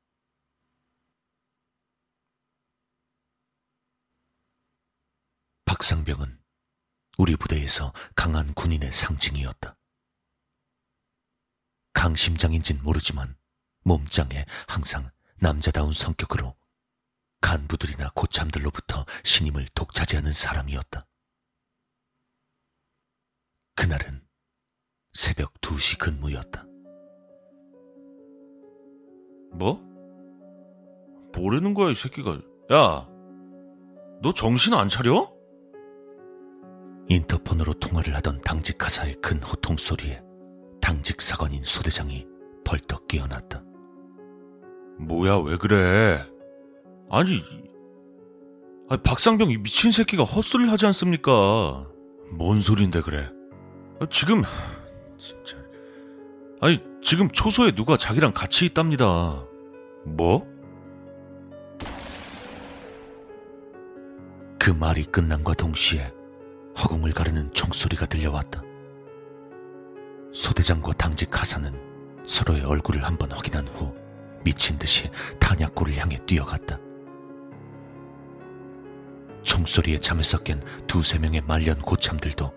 박상병은 5.64 6.40
우리 7.18 7.35
부대에서 7.35 7.92
강한 8.14 8.55
군인의 8.55 8.92
상징이었다. 8.92 9.77
강심장인진 11.92 12.85
모르지만 12.85 13.37
몸짱에 13.83 14.46
항상 14.68 15.11
남자다운 15.40 15.92
성격으로 15.92 16.57
간부들이나 17.40 18.12
고참들로부터 18.14 19.07
신임을 19.24 19.66
독차지하는 19.74 20.33
사람이었다. 20.33 21.05
그날은 23.74 24.28
새벽 25.12 25.53
2시 25.61 25.99
근무였다. 25.99 26.64
뭐? 29.53 29.81
뭐라는 31.35 31.75
거야, 31.75 31.90
이 31.90 31.94
새끼가. 31.94 32.40
야, 32.73 33.09
너 34.23 34.33
정신 34.35 34.75
안 34.75 34.88
차려? 34.88 35.33
인터폰으로 37.09 37.73
통화를 37.75 38.14
하던 38.16 38.40
당직 38.42 38.77
가사의 38.77 39.14
큰 39.23 39.42
호통 39.42 39.77
소리에 39.79 40.23
당직 40.81 41.23
사관인 41.23 41.62
소대장이 41.64 42.27
벌떡 42.64 43.09
깨어났다. 43.09 43.62
뭐야, 44.99 45.37
왜 45.38 45.57
그래? 45.57 46.23
아니, 47.11 47.42
아니 48.90 49.03
박상병 49.03 49.51
이 49.51 49.59
미친 49.59 49.90
새끼가 49.90 50.25
헛소리를 50.25 50.71
하지 50.71 50.85
않습니까? 50.87 51.87
뭔 52.33 52.61
소린데 52.61 53.01
그래? 53.03 53.31
아, 54.01 54.07
지금 54.11 54.42
진짜 55.18 55.57
아니 56.61 56.81
지금 57.02 57.28
초소에 57.31 57.72
누가 57.72 57.96
자기랑 57.96 58.33
같이 58.33 58.66
있답니다. 58.66 59.44
뭐? 60.04 60.46
그 64.59 64.70
말이 64.70 65.04
끝남과 65.04 65.54
동시에 65.54 66.12
허공을 66.78 67.12
가르는 67.12 67.52
총소리가 67.52 68.07
들려왔다. 68.07 68.62
소대장과 70.33 70.92
당직 70.94 71.40
하사는 71.40 71.72
서로의 72.26 72.62
얼굴을 72.62 73.04
한번 73.04 73.33
확인한 73.33 73.66
후 73.68 73.94
미친 74.44 74.78
듯이 74.78 75.11
탄약고를 75.40 75.96
향해 75.96 76.18
뛰어갔다. 76.26 76.78
총소리에 79.42 79.98
잠에서 79.98 80.38
깬 80.38 80.62
두세 80.87 81.18
명의 81.18 81.40
말년 81.40 81.81
고참들도 81.81 82.52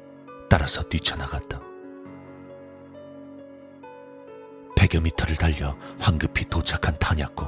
따라서 0.50 0.84
뛰쳐나갔다. 0.84 1.71
100여 4.82 5.00
미터를 5.04 5.36
달려 5.36 5.78
황급히 6.00 6.46
도착한 6.46 6.98
탄약고. 6.98 7.46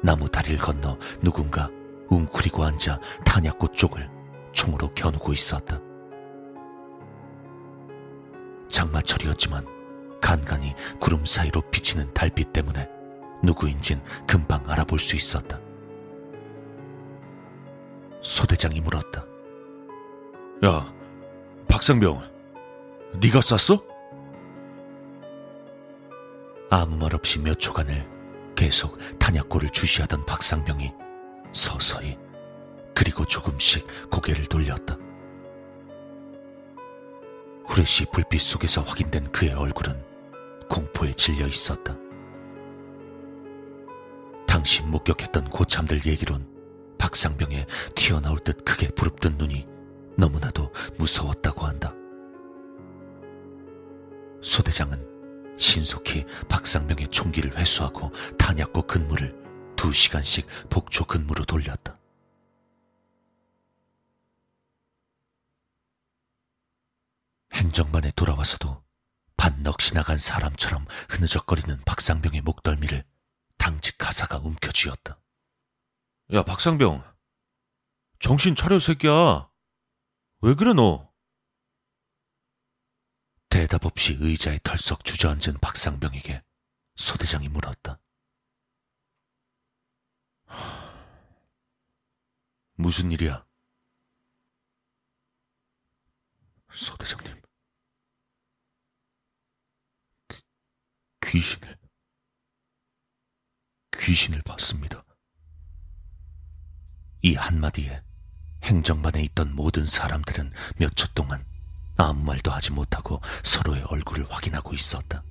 나무 0.00 0.28
다리를 0.28 0.56
건너 0.58 0.96
누군가 1.20 1.68
웅크리고 2.08 2.62
앉아 2.64 3.00
탄약고 3.24 3.72
쪽을 3.72 4.08
총으로 4.52 4.94
겨누고 4.94 5.32
있었다. 5.32 5.80
장마철이었지만 8.68 9.66
간간히 10.20 10.74
구름 11.00 11.24
사이로 11.24 11.62
비치는 11.62 12.14
달빛 12.14 12.52
때문에 12.52 12.88
누구인진 13.42 14.00
금방 14.24 14.62
알아볼 14.70 15.00
수 15.00 15.16
있었다. 15.16 15.58
소대장이 18.22 18.80
물었다. 18.80 19.24
야, 20.64 20.92
박상병, 21.66 22.22
네가 23.20 23.40
쐈어? 23.40 23.97
아무 26.70 26.96
말 26.96 27.14
없이 27.14 27.38
몇 27.38 27.58
초간을 27.58 28.06
계속 28.54 28.98
탄약고를 29.18 29.70
주시하던 29.70 30.26
박상병이 30.26 30.92
서서히 31.52 32.18
그리고 32.94 33.24
조금씩 33.24 33.86
고개를 34.10 34.46
돌렸다. 34.46 34.98
후레쉬 37.66 38.06
불빛 38.12 38.40
속에서 38.40 38.82
확인된 38.82 39.30
그의 39.30 39.52
얼굴은 39.52 40.02
공포에 40.68 41.12
질려 41.14 41.46
있었다. 41.46 41.96
당시 44.46 44.82
목격했던 44.82 45.50
고참들 45.50 46.04
얘기론 46.04 46.46
박상병의 46.98 47.66
튀어나올 47.94 48.40
듯 48.40 48.64
크게 48.64 48.88
부릅뜬 48.88 49.36
눈이 49.38 49.66
너무나도 50.16 50.72
무서웠다고 50.98 51.64
한다. 51.64 51.94
소대장은 54.42 55.17
신속히 55.58 56.24
박상병의 56.48 57.08
총기를 57.08 57.56
회수하고 57.58 58.12
탄약고 58.38 58.82
근무를 58.82 59.36
두 59.76 59.92
시간씩 59.92 60.46
복조 60.70 61.04
근무로 61.04 61.44
돌렸다. 61.44 61.98
행정반에 67.52 68.12
돌아와서도 68.12 68.82
반넋이 69.36 69.94
나간 69.94 70.16
사람처럼 70.16 70.86
흐느적거리는 71.10 71.82
박상병의 71.84 72.42
목덜미를 72.42 73.04
당직 73.56 73.98
가사가 73.98 74.38
움켜쥐었다. 74.38 75.18
야, 76.34 76.42
박상병. 76.44 77.02
정신 78.20 78.54
차려, 78.54 78.78
새끼야. 78.78 79.48
왜 80.40 80.54
그래, 80.54 80.72
너? 80.72 81.07
대답 83.48 83.86
없이 83.86 84.16
의자에 84.20 84.58
털썩 84.62 85.04
주저앉은 85.04 85.58
박상병에게 85.60 86.42
소대장이 86.96 87.48
물었다. 87.48 87.98
무슨 92.74 93.10
일이야? 93.10 93.46
소대장님. 96.72 97.40
귀, 100.28 100.36
귀신을, 101.24 101.78
귀신을 103.92 104.42
봤습니다. 104.42 105.04
이 107.22 107.34
한마디에 107.34 108.02
행정반에 108.62 109.22
있던 109.24 109.54
모든 109.54 109.86
사람들은 109.86 110.52
몇 110.76 110.94
초 110.94 111.06
동안 111.14 111.44
아무 111.98 112.22
말도 112.24 112.50
하지 112.52 112.72
못하고 112.72 113.20
서로의 113.42 113.82
얼굴을 113.82 114.24
확인하고 114.30 114.72
있었다. 114.72 115.22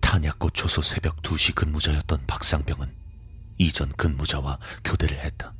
탄약고 0.00 0.50
초소 0.50 0.82
새벽 0.82 1.20
2시 1.22 1.54
근무자였던 1.56 2.26
박상병은 2.26 2.94
이전 3.58 3.92
근무자와 3.92 4.60
교대를 4.84 5.18
했다. 5.18 5.52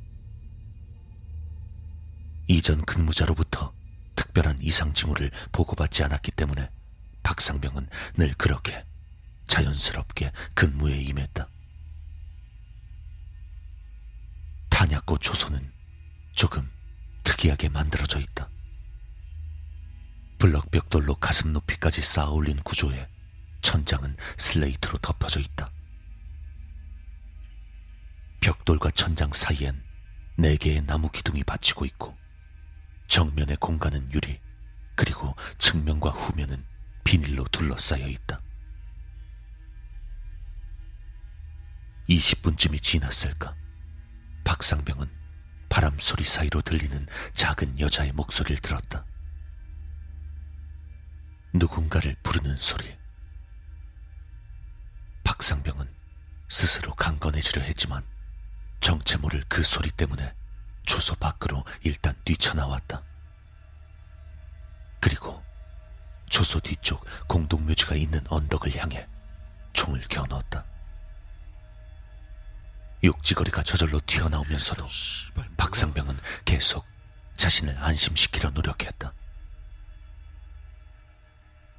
이전 2.46 2.84
근무자로부터 2.84 3.74
특별한 4.14 4.58
이상 4.60 4.92
징후를 4.92 5.32
보고받지 5.50 6.04
않았기 6.04 6.30
때문에 6.30 6.70
박상병은 7.24 7.88
늘 8.14 8.34
그렇게 8.34 8.86
자연스럽게 9.48 10.30
근무에 10.54 10.96
임했다. 10.96 11.48
탄약고 14.70 15.18
초소는 15.18 15.72
조금 16.36 16.70
특이하게 17.36 17.68
만들어져 17.68 18.18
있다. 18.18 18.48
블럭 20.38 20.70
벽돌로 20.70 21.16
가슴 21.16 21.52
높이까지 21.52 22.00
쌓아 22.00 22.28
올린 22.30 22.58
구조에 22.62 23.08
천장은 23.62 24.16
슬레이트로 24.38 24.98
덮어져 24.98 25.40
있다. 25.40 25.70
벽돌과 28.40 28.90
천장 28.90 29.32
사이엔 29.32 29.82
네 30.38 30.56
개의 30.56 30.82
나무 30.82 31.10
기둥이 31.10 31.44
받치고 31.44 31.84
있고 31.86 32.16
정면의 33.06 33.56
공간은 33.56 34.12
유리 34.12 34.40
그리고 34.94 35.34
측면과 35.58 36.10
후면은 36.10 36.64
비닐로 37.04 37.44
둘러싸여 37.44 38.08
있다. 38.08 38.40
20분쯤이 42.08 42.82
지났을까? 42.82 43.54
박상병은 44.44 45.25
바람 45.76 45.98
소리 45.98 46.24
사이로 46.24 46.62
들리는 46.62 47.06
작은 47.34 47.78
여자의 47.78 48.10
목소리를 48.12 48.62
들었다. 48.62 49.04
누군가를 51.52 52.16
부르는 52.22 52.56
소리. 52.56 52.96
박상병은 55.22 55.86
스스로 56.48 56.94
강건해지려 56.94 57.60
했지만 57.60 58.02
정체 58.80 59.18
모를 59.18 59.44
그 59.50 59.62
소리 59.62 59.90
때문에 59.90 60.34
주소 60.86 61.14
밖으로 61.14 61.62
일단 61.82 62.14
뛰쳐나왔다. 62.24 63.02
그리고 64.98 65.44
주소 66.30 66.58
뒤쪽 66.58 67.04
공동묘지가 67.28 67.96
있는 67.96 68.24
언덕을 68.30 68.74
향해 68.76 69.06
총을 69.74 70.00
겨누었다. 70.08 70.64
욕지거리가 73.04 73.62
저절로 73.62 74.00
튀어나오면서도 74.06 74.86
박상병은 75.56 76.18
계속 76.44 76.86
자신을 77.36 77.76
안심시키려 77.78 78.50
노력했다. 78.50 79.12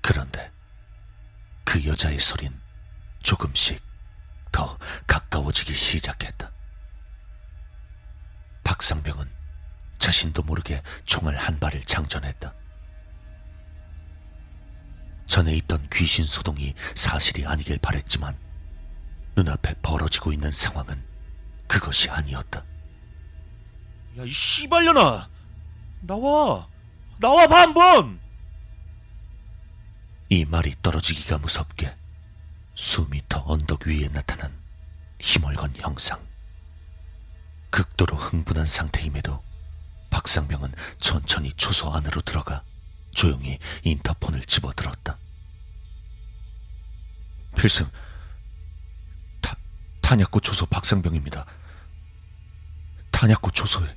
그런데 0.01 0.51
그 1.63 1.83
여자의 1.85 2.19
소린 2.19 2.57
조금씩 3.23 3.81
더 4.51 4.77
가까워지기 5.05 5.75
시작했다. 5.75 6.51
박상병은 8.63 9.29
자신도 9.97 10.43
모르게 10.43 10.81
총을 11.05 11.35
한 11.35 11.59
발을 11.59 11.83
장전했다. 11.83 12.53
전에 15.27 15.53
있던 15.55 15.89
귀신 15.91 16.23
소동이 16.23 16.73
사실이 16.95 17.45
아니길 17.45 17.79
바랬지만 17.79 18.37
눈앞에 19.37 19.75
벌어지고 19.83 20.33
있는 20.33 20.51
상황은 20.51 21.05
그것이 21.67 22.09
아니었다. 22.09 22.65
야, 24.17 24.23
이 24.23 24.31
씨발년아! 24.31 25.29
나와! 26.01 26.67
나와 27.19 27.45
봐, 27.45 27.61
한 27.61 27.73
번! 27.75 28.19
이 30.29 30.43
말이 30.43 30.75
떨어지기가 30.81 31.37
무섭게 31.37 31.95
수미터 32.73 33.43
언덕 33.45 33.85
위에 33.85 34.09
나타난 34.09 34.51
힘얼건 35.19 35.75
형상. 35.77 36.19
극도로 37.69 38.17
흥분한 38.17 38.65
상태임에도 38.65 39.43
박상병은 40.09 40.73
천천히 40.99 41.53
초소 41.53 41.93
안으로 41.93 42.21
들어가 42.21 42.63
조용히 43.13 43.59
인터폰을 43.83 44.45
집어들었다. 44.45 45.19
필승, 47.55 47.85
타, 47.85 48.06
탄약고 50.07 50.39
초소 50.39 50.65
박상병입니다. 50.67 51.45
탄약고 53.11 53.51
초소에 53.51 53.93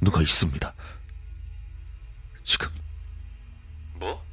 누가 0.00 0.22
있습니다. 0.22 0.72
지금 2.44 2.68
뭐? 3.94 4.24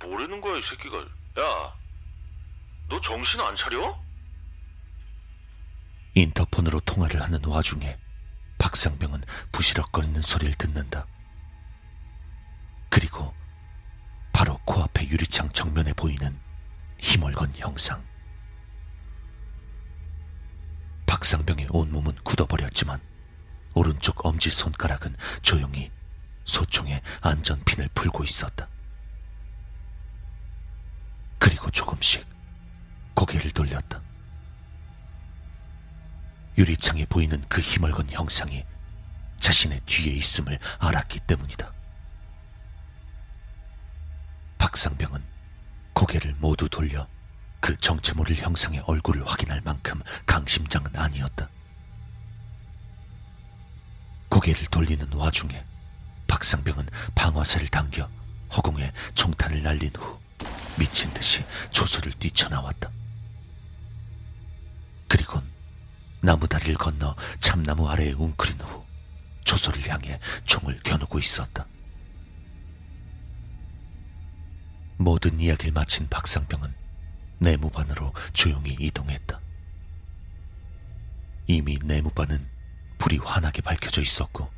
모르는 0.00 0.40
거야, 0.40 0.56
이 0.56 0.62
새끼가. 0.62 1.00
야, 1.00 1.74
너 2.88 2.98
정신 3.02 3.38
안 3.40 3.54
차려? 3.56 4.02
인터폰으로 6.14 6.80
통화를 6.80 7.20
하는 7.20 7.44
와중에 7.44 7.98
박상병은 8.56 9.22
부시럭거리는 9.52 10.22
소리를 10.22 10.54
듣는다. 10.54 11.06
그리고 12.88 13.34
바로 14.32 14.56
코앞의 14.64 15.10
유리창 15.10 15.50
정면에 15.50 15.92
보이는 15.92 16.40
힘얼건 17.02 17.52
형상. 17.56 18.02
박상병의 21.04 21.66
온몸은 21.70 22.14
굳어버렸지만 22.22 23.00
오른쪽 23.74 24.24
엄지 24.24 24.48
손가락은 24.50 25.16
조용히 25.42 25.90
소총의 26.44 27.02
안전핀을 27.20 27.88
풀고 27.92 28.22
있었다. 28.22 28.68
그리고 31.38 31.70
조금씩 31.70 32.24
고개를 33.14 33.50
돌렸다. 33.50 34.00
유리창에 36.56 37.04
보이는 37.06 37.44
그 37.48 37.60
힘얼건 37.60 38.10
형상이 38.10 38.64
자신의 39.40 39.80
뒤에 39.86 40.12
있음을 40.14 40.58
알았기 40.78 41.18
때문이다. 41.26 41.72
박상병은 44.58 45.41
고개를 45.92 46.34
모두 46.38 46.68
돌려 46.68 47.06
그 47.60 47.76
정체 47.78 48.12
모를 48.12 48.36
형상의 48.36 48.80
얼굴을 48.86 49.26
확인할 49.26 49.60
만큼 49.62 50.00
강심장은 50.26 50.96
아니었다. 50.96 51.48
고개를 54.28 54.66
돌리는 54.66 55.12
와중에 55.12 55.64
박상병은 56.26 56.88
방화쇠를 57.14 57.68
당겨 57.68 58.08
허공에 58.56 58.92
총탄을 59.14 59.62
날린 59.62 59.90
후 59.96 60.18
미친 60.76 61.12
듯이 61.12 61.44
조소를 61.70 62.12
뛰쳐나왔다. 62.14 62.90
그리곤 65.08 65.42
나무 66.20 66.48
다리를 66.48 66.74
건너 66.76 67.14
참나무 67.40 67.88
아래에 67.88 68.12
웅크린 68.12 68.60
후 68.60 68.84
조소를 69.44 69.88
향해 69.88 70.18
총을 70.46 70.80
겨누고 70.82 71.18
있었다. 71.18 71.66
모든 75.02 75.40
이야기를 75.40 75.72
마친 75.72 76.08
박상병은 76.08 76.74
내무반으로 77.38 78.12
조용히 78.32 78.76
이동했다. 78.78 79.40
이미 81.46 81.78
내무반은 81.82 82.48
불이 82.98 83.18
환하게 83.18 83.62
밝혀져 83.62 84.00
있었고 84.00 84.48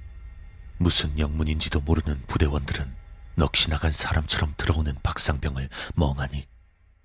무슨 0.77 1.19
영문인지도 1.19 1.81
모르는 1.81 2.27
부대원들은 2.27 2.95
넋이 3.37 3.71
나간 3.71 3.91
사람처럼 3.91 4.55
들어오는 4.57 4.95
박상병을 5.03 5.71
멍하니 5.95 6.47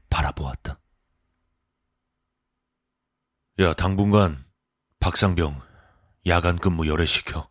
바라보았다. 0.09 0.79
야, 3.59 3.73
당분간 3.73 4.45
박상병 4.99 5.61
야간 6.27 6.57
근무 6.57 6.87
열애시켜. 6.87 7.49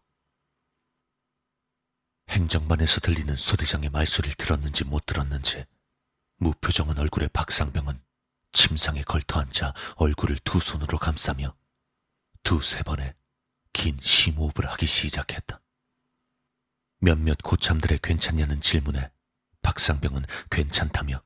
행정반에서 2.29 3.01
들리는 3.01 3.35
소대장의 3.37 3.89
말소리를 3.89 4.35
들었는지 4.37 4.85
못 4.85 5.07
들었는지 5.07 5.65
무표정한 6.39 6.99
얼굴의 6.99 7.29
박상병은 7.33 8.01
침상에 8.53 9.03
걸터앉아 9.03 9.75
얼굴을 9.97 10.39
두 10.45 10.61
손으로 10.61 10.99
감싸며 10.99 11.55
두세 12.43 12.83
번의 12.83 13.15
긴 13.73 13.99
심호흡을 14.01 14.67
하기 14.71 14.87
시작했다. 14.87 15.61
몇몇 17.01 17.39
고참들의 17.43 18.01
괜찮냐는 18.03 18.61
질문에 18.61 19.11
박상병은 19.63 20.25
괜찮다며 20.51 21.23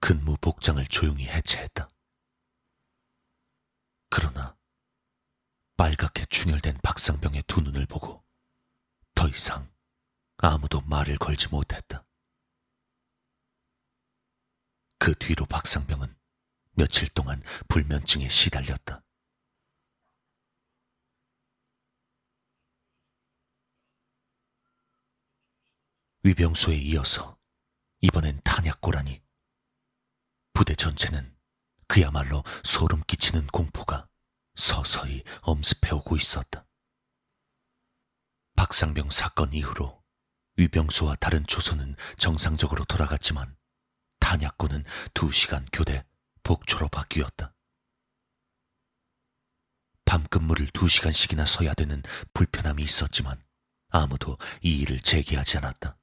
근무 0.00 0.36
복장을 0.40 0.84
조용히 0.86 1.26
해체했다. 1.26 1.88
그러나 4.10 4.56
빨갛게 5.76 6.26
충혈된 6.26 6.78
박상병의 6.82 7.44
두 7.46 7.60
눈을 7.60 7.86
보고 7.86 8.24
더 9.14 9.28
이상 9.28 9.70
아무도 10.38 10.80
말을 10.80 11.18
걸지 11.18 11.48
못했다. 11.48 12.07
그 14.98 15.14
뒤로 15.14 15.46
박상병은 15.46 16.14
며칠 16.72 17.08
동안 17.08 17.42
불면증에 17.68 18.28
시달렸다. 18.28 19.04
위병소에 26.22 26.76
이어서 26.76 27.38
이번엔 28.00 28.40
탄약고라니 28.44 29.22
부대 30.52 30.74
전체는 30.74 31.34
그야말로 31.86 32.44
소름 32.64 33.02
끼치는 33.06 33.46
공포가 33.46 34.08
서서히 34.56 35.22
엄습해오고 35.42 36.16
있었다. 36.16 36.66
박상병 38.56 39.10
사건 39.10 39.52
이후로 39.54 40.04
위병소와 40.56 41.14
다른 41.16 41.46
조선은 41.46 41.96
정상적으로 42.18 42.84
돌아갔지만 42.84 43.56
탄약고는 44.28 44.84
두 45.14 45.32
시간 45.32 45.64
교대 45.72 46.04
복초로 46.42 46.88
바뀌었다. 46.88 47.54
밤근무를 50.04 50.68
두 50.74 50.86
시간씩이나 50.86 51.46
서야 51.46 51.72
되는 51.72 52.02
불편함이 52.34 52.82
있었지만 52.82 53.42
아무도 53.88 54.36
이 54.60 54.80
일을 54.80 55.00
제기하지 55.00 55.56
않았다. 55.56 55.96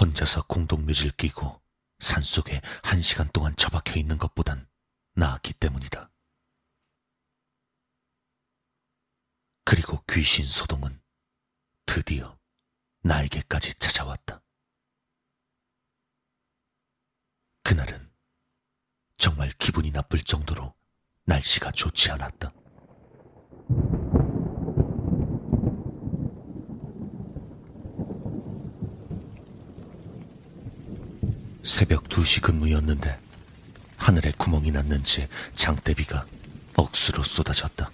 혼자서 0.00 0.46
공동묘지를 0.46 1.10
끼고 1.18 1.62
산속에 1.98 2.62
한 2.82 3.02
시간 3.02 3.28
동안 3.32 3.54
처박혀 3.56 4.00
있는 4.00 4.16
것보단 4.16 4.66
나았기 5.12 5.52
때문이다. 5.52 6.10
그리고 9.62 10.02
귀신 10.08 10.46
소동은 10.46 11.02
드디어 11.84 12.38
나에게까지 13.02 13.74
찾아왔다. 13.74 14.45
그날은 17.66 17.98
정말 19.18 19.52
기분이 19.58 19.90
나쁠 19.90 20.20
정도로 20.20 20.72
날씨가 21.24 21.72
좋지 21.72 22.12
않았다. 22.12 22.52
새벽 31.64 32.04
2시 32.04 32.40
근무였는데 32.40 33.18
하늘에 33.96 34.32
구멍이 34.38 34.70
났는지 34.70 35.26
장대비가 35.56 36.24
억수로 36.76 37.24
쏟아졌다. 37.24 37.90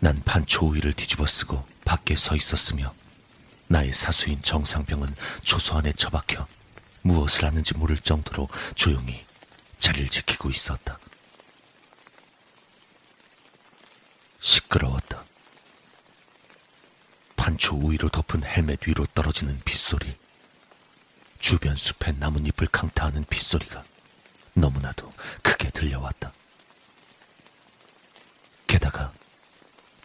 난 0.00 0.20
반초 0.24 0.66
우위를 0.66 0.94
뒤집어 0.94 1.24
쓰고 1.26 1.64
밖에 1.84 2.16
서 2.16 2.34
있었으며 2.34 2.92
나의 3.68 3.94
사수인 3.94 4.42
정상병은 4.42 5.14
초소 5.44 5.78
안에 5.78 5.92
처박혀 5.92 6.44
무엇을 7.02 7.44
하는지 7.44 7.74
모를 7.74 7.96
정도로 7.96 8.48
조용히 8.74 9.24
자리를 9.78 10.08
지키고 10.08 10.50
있었다. 10.50 10.98
시끄러웠다. 14.40 15.24
반초 17.36 17.76
우위로 17.76 18.08
덮은 18.08 18.44
헬멧 18.44 18.86
위로 18.86 19.06
떨어지는 19.14 19.60
빗소리. 19.64 20.16
주변 21.38 21.76
숲의 21.76 22.16
나뭇잎을 22.18 22.66
강타하는 22.68 23.24
빗소리가 23.24 23.84
너무나도 24.54 25.12
크게 25.42 25.70
들려왔다. 25.70 26.32
게다가 28.66 29.12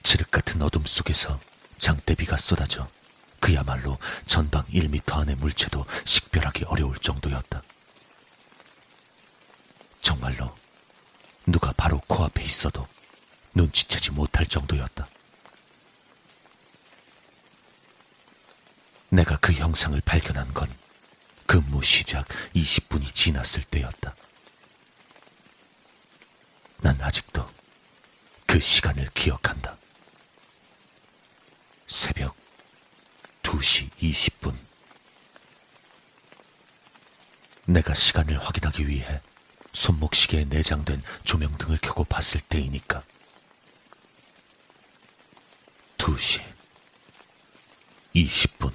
칠흑 0.03 0.31
같은 0.31 0.61
어둠 0.61 0.85
속에서 0.85 1.39
장대비가 1.77 2.37
쏟아져 2.37 2.87
그야말로 3.43 3.99
전방 4.25 4.63
1미터 4.67 5.19
안의 5.19 5.35
물체도 5.35 5.85
식별하기 6.05 6.63
어려울 6.63 6.97
정도였다. 6.97 7.61
정말로 10.01 10.55
누가 11.45 11.73
바로 11.73 11.99
코앞에 12.07 12.41
있어도 12.41 12.87
눈치채지 13.53 14.11
못할 14.11 14.45
정도였다. 14.45 15.05
내가 19.09 19.35
그 19.39 19.51
형상을 19.51 19.99
발견한 20.05 20.53
건 20.53 20.73
근무 21.45 21.83
시작 21.83 22.25
20분이 22.55 23.13
지났을 23.13 23.65
때였다. 23.65 24.15
난 26.77 26.97
아직도 27.01 27.45
그 28.47 28.61
시간을 28.61 29.09
기억한다. 29.13 29.75
새벽 31.89 32.42
2시 33.43 33.89
20분. 33.99 34.55
내가 37.65 37.93
시간을 37.93 38.43
확인하기 38.43 38.87
위해 38.87 39.21
손목시계에 39.73 40.45
내장된 40.45 41.01
조명등을 41.23 41.77
켜고 41.81 42.03
봤을 42.03 42.41
때이니까. 42.41 43.03
2시 45.97 46.41
20분. 48.15 48.73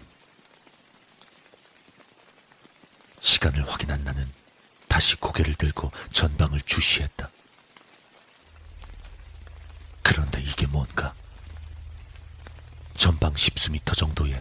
시간을 3.21 3.69
확인한 3.69 4.05
나는 4.05 4.31
다시 4.89 5.17
고개를 5.17 5.55
들고 5.55 5.91
전방을 6.13 6.63
주시했다. 6.63 7.31
그런데 10.03 10.41
이게 10.41 10.67
뭔가? 10.67 11.15
전방 12.97 13.37
십수 13.37 13.71
미터 13.71 13.95
정도의 13.95 14.41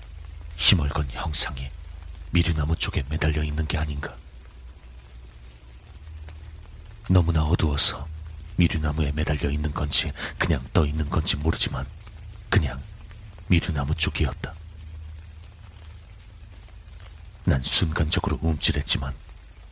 힘얼건 0.58 1.08
형상이 1.12 1.70
미류나무 2.32 2.76
쪽에 2.76 3.04
매달려 3.10 3.44
있는 3.44 3.66
게 3.68 3.78
아닌가? 3.78 4.14
너무나 7.10 7.44
어두워서 7.44 8.06
미류나무에 8.58 9.12
매달려 9.14 9.50
있는 9.50 9.72
건지 9.74 10.12
그냥 10.38 10.68
떠 10.74 10.86
있는 10.86 11.10
건지 11.10 11.38
모르지만 11.38 11.86
그냥 12.50 12.82
미류나무 13.48 13.96
쪽이었다. 13.96 14.54
난 17.46 17.62
순간적으로 17.64 18.38
움찔했지만 18.42 19.14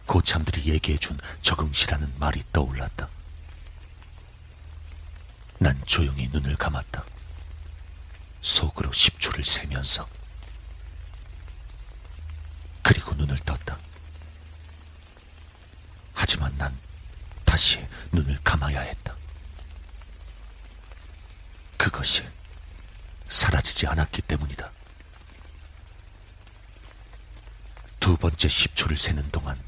고참들이 0.06 0.68
얘기해준 0.68 1.20
적응시라는 1.42 2.14
말이 2.20 2.44
떠올랐다. 2.54 3.10
난 5.58 5.82
조용히 5.86 6.30
눈을 6.30 6.56
감았다. 6.56 7.04
속으로 8.42 8.92
10초를 8.92 9.44
세면서 9.44 10.08
그리고 12.86 13.16
눈을 13.16 13.36
떴다. 13.40 13.80
하지만 16.14 16.56
난 16.56 16.78
다시 17.44 17.84
눈을 18.12 18.40
감아야 18.44 18.82
했다. 18.82 19.16
그것이 21.78 22.24
사라지지 23.28 23.88
않았기 23.88 24.22
때문이다. 24.22 24.72
두 28.00 28.16
번째 28.18 28.48
10초를 28.48 28.96
세는 28.96 29.32
동안 29.32 29.60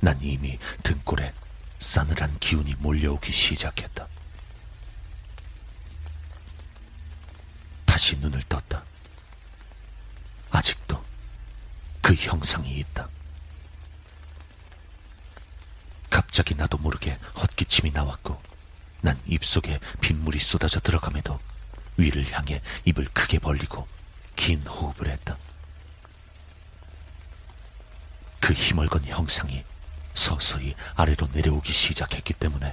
난 0.00 0.20
이미 0.20 0.58
등골에 0.82 1.32
싸늘한 1.78 2.36
기운이 2.40 2.74
몰려오기 2.80 3.30
시작했다. 3.30 4.08
다시 7.84 8.16
눈을 8.16 8.42
떴다. 8.48 8.82
아직도 10.50 11.05
그 12.06 12.14
형상이 12.14 12.72
있다. 12.78 13.08
갑자기 16.08 16.54
나도 16.54 16.78
모르게 16.78 17.18
헛기침이 17.34 17.90
나왔고 17.90 18.40
난 19.00 19.20
입속에 19.26 19.80
빗물이 20.00 20.38
쏟아져 20.38 20.78
들어감에도 20.78 21.40
위를 21.96 22.30
향해 22.30 22.62
입을 22.84 23.06
크게 23.12 23.40
벌리고 23.40 23.88
긴 24.36 24.64
호흡을 24.64 25.08
했다. 25.08 25.36
그 28.38 28.52
힘을건 28.52 29.06
형상이 29.06 29.64
서서히 30.14 30.76
아래로 30.94 31.26
내려오기 31.32 31.72
시작했기 31.72 32.34
때문에 32.34 32.72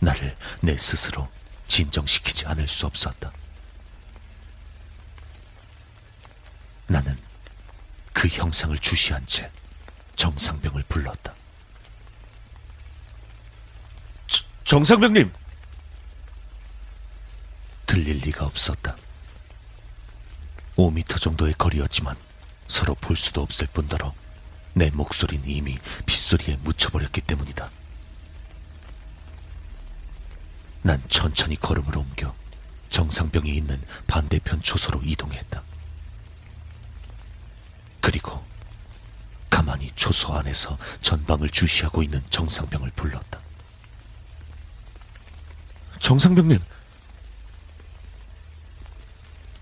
나를 0.00 0.36
내 0.60 0.76
스스로 0.76 1.30
진정시키지 1.66 2.44
않을 2.44 2.68
수 2.68 2.84
없었다. 2.84 3.32
나는 6.88 7.29
그 8.12 8.28
형상을 8.28 8.76
주시한 8.78 9.26
채 9.26 9.50
정상병을 10.16 10.84
불렀다. 10.88 11.34
정상병님! 14.64 15.32
들릴 17.86 18.18
리가 18.18 18.44
없었다. 18.44 18.96
5미터 20.76 21.20
정도의 21.20 21.54
거리였지만 21.54 22.16
서로 22.68 22.94
볼 22.94 23.16
수도 23.16 23.42
없을 23.42 23.66
뿐더러 23.72 24.14
내 24.74 24.90
목소리는 24.90 25.44
이미 25.48 25.78
빗소리에 26.06 26.58
묻혀버렸기 26.62 27.22
때문이다. 27.22 27.68
난 30.82 31.02
천천히 31.08 31.56
걸음을 31.56 31.96
옮겨 31.96 32.34
정상병이 32.90 33.50
있는 33.54 33.82
반대편 34.06 34.62
초소로 34.62 35.02
이동했다. 35.02 35.62
그리고 38.00 38.44
가만히 39.48 39.92
초소 39.94 40.34
안에서 40.34 40.78
전방을 41.02 41.50
주시하고 41.50 42.02
있는 42.02 42.22
정상병을 42.30 42.90
불렀다. 42.96 43.40
정상병님! 46.00 46.58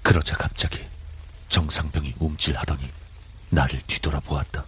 그러자 0.03 0.37
갑자기 0.37 0.81
정상병이 1.49 2.15
움찔하더니 2.19 2.91
나를 3.51 3.83
뒤돌아보았다. 3.87 4.65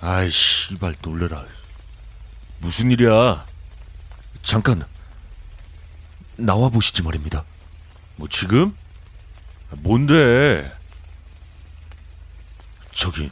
아이, 0.00 0.30
씨발, 0.30 0.96
놀래라. 1.02 1.44
무슨 2.58 2.90
일이야? 2.90 3.46
잠깐, 4.42 4.86
나와보시지 6.36 7.02
말입니다. 7.02 7.44
뭐, 8.16 8.28
지금? 8.28 8.74
뭔데? 9.70 10.72
저기, 13.00 13.30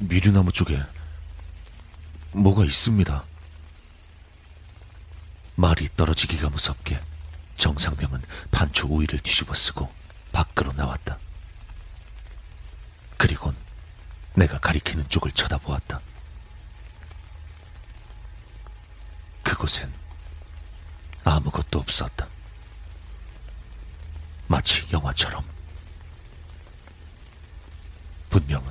미류나무 0.00 0.52
쪽에 0.52 0.78
뭐가 2.32 2.62
있습니다. 2.62 3.24
말이 5.56 5.88
떨어지기가 5.96 6.50
무섭게 6.50 7.00
정상병은 7.56 8.22
반초 8.50 8.86
우위를 8.86 9.20
뒤집어 9.20 9.54
쓰고 9.54 9.90
밖으로 10.30 10.74
나왔다. 10.74 11.18
그리곤 13.16 13.56
내가 14.34 14.58
가리키는 14.58 15.08
쪽을 15.08 15.32
쳐다보았다. 15.32 16.02
그곳엔 19.42 19.90
아무것도 21.24 21.78
없었다. 21.78 22.28
마치 24.48 24.86
영화처럼. 24.92 25.42
분명 28.28 28.62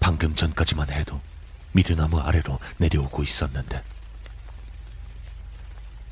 방금 0.00 0.34
전까지만 0.34 0.90
해도 0.90 1.20
미류나무 1.72 2.18
아래로 2.18 2.58
내려오고 2.78 3.22
있었는데. 3.22 3.82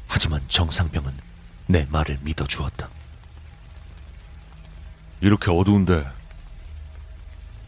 하지만 0.07 0.43
정상병은 0.49 1.13
내 1.67 1.87
말을 1.87 2.19
믿어주었다. 2.23 2.89
이렇게 5.21 5.51
어두운데 5.51 6.09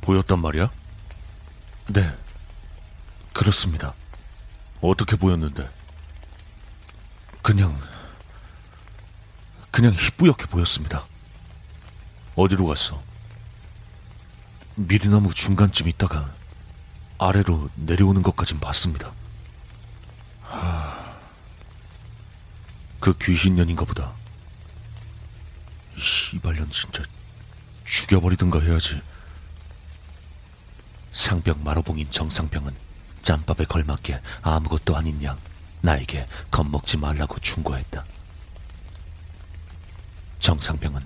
보였단 0.02 0.38
말이야? 0.38 0.70
네, 1.88 2.16
그렇습니다. 3.32 3.94
어떻게 4.80 5.16
보였는데? 5.16 5.68
그냥, 7.42 7.78
그냥 9.70 9.92
희뿌옇게 9.92 10.46
보였습니다. 10.46 11.06
어디로 12.36 12.66
갔어? 12.66 13.02
미리나무 14.86 15.34
중간쯤 15.34 15.88
있다가 15.88 16.32
아래로 17.18 17.68
내려오는 17.74 18.22
것까진 18.22 18.58
봤습니다. 18.60 19.12
하... 20.42 21.14
그 22.98 23.16
귀신년인가 23.18 23.84
보다. 23.84 24.12
이발년 26.34 26.70
진짜 26.70 27.02
죽여버리든가 27.84 28.60
해야지. 28.60 29.02
상병 31.12 31.62
마로봉인 31.62 32.10
정상병은 32.10 32.74
짬밥에 33.22 33.66
걸맞게 33.66 34.20
아무것도 34.40 34.96
아닌 34.96 35.22
양 35.22 35.38
나에게 35.82 36.26
겁먹지 36.50 36.96
말라고 36.96 37.38
충고했다. 37.40 38.04
정상병은 40.38 41.02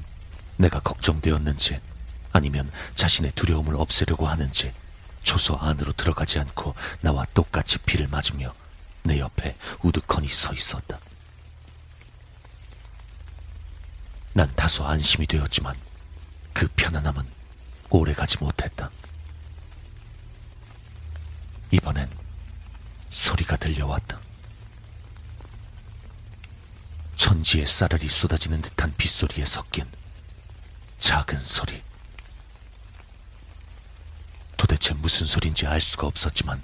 내가 0.58 0.78
걱정되었는지 0.78 1.80
아니면 2.35 2.70
자신의 2.97 3.31
두려움을 3.37 3.77
없애려고 3.77 4.27
하는지 4.27 4.73
초소 5.23 5.57
안으로 5.57 5.92
들어가지 5.92 6.40
않고 6.40 6.75
나와 7.01 7.25
똑같이 7.33 7.79
피를 7.79 8.09
맞으며 8.09 8.53
내 9.05 9.20
옆에 9.20 9.57
우두커니 9.83 10.29
서 10.29 10.53
있었다. 10.53 10.99
난 14.33 14.53
다소 14.57 14.85
안심이 14.85 15.29
되었지만 15.29 15.77
그 16.53 16.66
편안함은 16.75 17.25
오래 17.90 18.12
가지 18.12 18.37
못했다. 18.38 18.90
이번엔 21.70 22.11
소리가 23.11 23.57
들려왔다. 23.57 24.18
천지에 27.14 27.64
쌀알이 27.64 28.09
쏟아지는 28.09 28.61
듯한 28.61 28.92
빗소리에 28.97 29.44
섞인 29.44 29.87
작은 30.99 31.38
소리. 31.38 31.93
도대체 34.64 34.94
무슨 34.94 35.27
소린지 35.27 35.66
알 35.66 35.79
수가 35.79 36.07
없었지만 36.07 36.62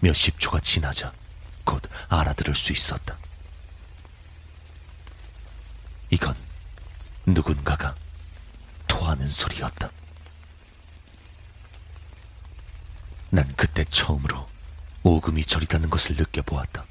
몇십 0.00 0.38
초가 0.38 0.60
지나자 0.60 1.10
곧 1.64 1.82
알아들을 2.10 2.54
수 2.54 2.70
있었다. 2.70 3.16
이건 6.10 6.36
누군가가 7.24 7.96
토하는 8.86 9.26
소리였다. 9.26 9.90
난 13.30 13.50
그때 13.56 13.86
처음으로 13.86 14.46
오금이 15.02 15.46
저리다는 15.46 15.88
것을 15.88 16.16
느껴보았다. 16.16 16.84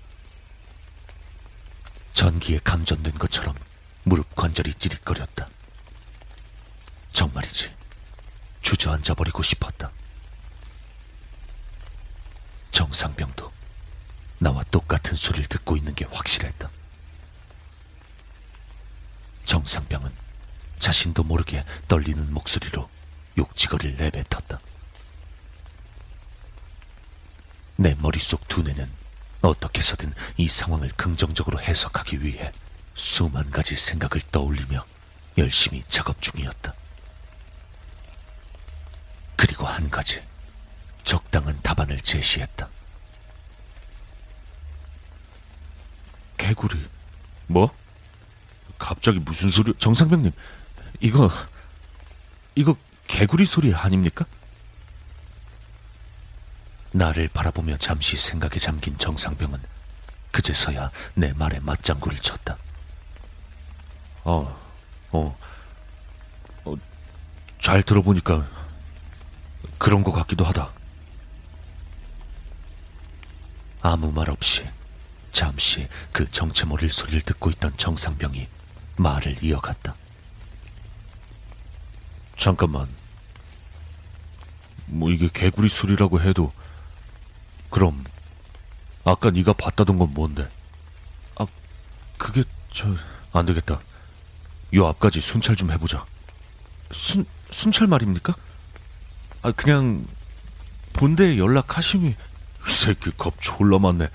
전기에 2.14 2.60
감전된 2.64 3.20
것처럼 3.20 3.54
무릎 4.02 4.36
관절이 4.36 4.74
찌릿거렸다. 4.74 5.48
정말이지. 7.14 7.72
주저앉아 8.64 9.14
버리고 9.14 9.44
싶었다. 9.44 9.92
정상병도 12.72 13.52
나와 14.40 14.64
똑같은 14.66 15.16
소리를 15.16 15.48
듣고 15.48 15.76
있는 15.76 15.94
게 15.96 16.06
확실했다. 16.06 16.70
정상병은 19.46 20.12
자신도 20.80 21.24
모르게 21.24 21.66
떨리는 21.88 22.34
목소리로 22.34 22.90
욕지거리를 23.38 23.98
내뱉었다. 23.98 24.60
내 27.76 27.96
머릿속 27.96 28.48
두뇌는 28.48 28.90
어떻게 29.42 29.80
해서든 29.80 30.14
이 30.38 30.48
상황을 30.48 30.92
긍정적으로 30.96 31.62
해석하기 31.62 32.24
위해 32.24 32.52
수만 32.96 33.50
가지 33.50 33.76
생각을 33.76 34.22
떠올리며 34.32 34.86
열심히 35.38 35.84
작업 35.88 36.22
중이었다. 36.22 36.74
그리고 39.38 39.66
한 39.66 39.90
가지 39.90 40.22
적당한 41.10 41.60
답안을 41.64 42.02
제시했다. 42.02 42.70
개구리. 46.38 46.88
뭐? 47.48 47.74
갑자기 48.78 49.18
무슨 49.18 49.50
소리? 49.50 49.74
정상병님, 49.80 50.32
이거, 51.00 51.32
이거 52.54 52.78
개구리 53.08 53.48
소리 53.48 53.74
아닙니까? 53.74 54.24
나를 56.92 57.28
바라보며 57.30 57.78
잠시 57.78 58.16
생각에 58.16 58.60
잠긴 58.60 58.96
정상병은 59.00 59.60
그제서야 60.30 60.92
내 61.16 61.34
말에 61.34 61.60
맞장구를 61.60 62.20
쳤다. 62.20 62.56
어, 64.26 64.56
어, 65.12 65.38
어 66.66 66.76
잘 67.60 67.82
들어보니까 67.82 68.48
그런 69.80 70.04
것 70.04 70.12
같기도 70.12 70.46
하다. 70.46 70.79
아무 73.82 74.12
말 74.12 74.30
없이 74.30 74.68
잠시 75.32 75.88
그 76.12 76.30
정체 76.32 76.66
모를 76.66 76.92
소리를 76.92 77.22
듣고 77.22 77.50
있던 77.52 77.76
정상병이 77.78 78.48
말을 78.98 79.44
이어갔다. 79.44 79.96
잠깐만. 82.38 82.88
뭐 84.86 85.12
이게 85.12 85.30
개구리 85.32 85.70
소리라고 85.70 86.20
해도 86.22 86.52
그럼 87.70 88.04
아까 89.04 89.30
네가 89.30 89.54
봤다던 89.54 90.00
건 90.00 90.14
뭔데? 90.14 90.50
아, 91.38 91.46
그게 92.18 92.44
저 92.74 92.96
안 93.32 93.46
되겠다. 93.46 93.80
요 94.76 94.88
앞까지 94.88 95.22
순찰 95.22 95.56
좀 95.56 95.72
해보자. 95.72 96.06
순 96.92 97.26
순찰 97.52 97.88
말입니까? 97.88 98.36
아 99.42 99.52
그냥 99.52 100.06
본대에 100.94 101.38
연락하심이 101.38 102.10
이 102.10 102.16
새끼 102.68 103.12
겁 103.12 103.42
졸라 103.42 103.80
많네. 103.80 104.10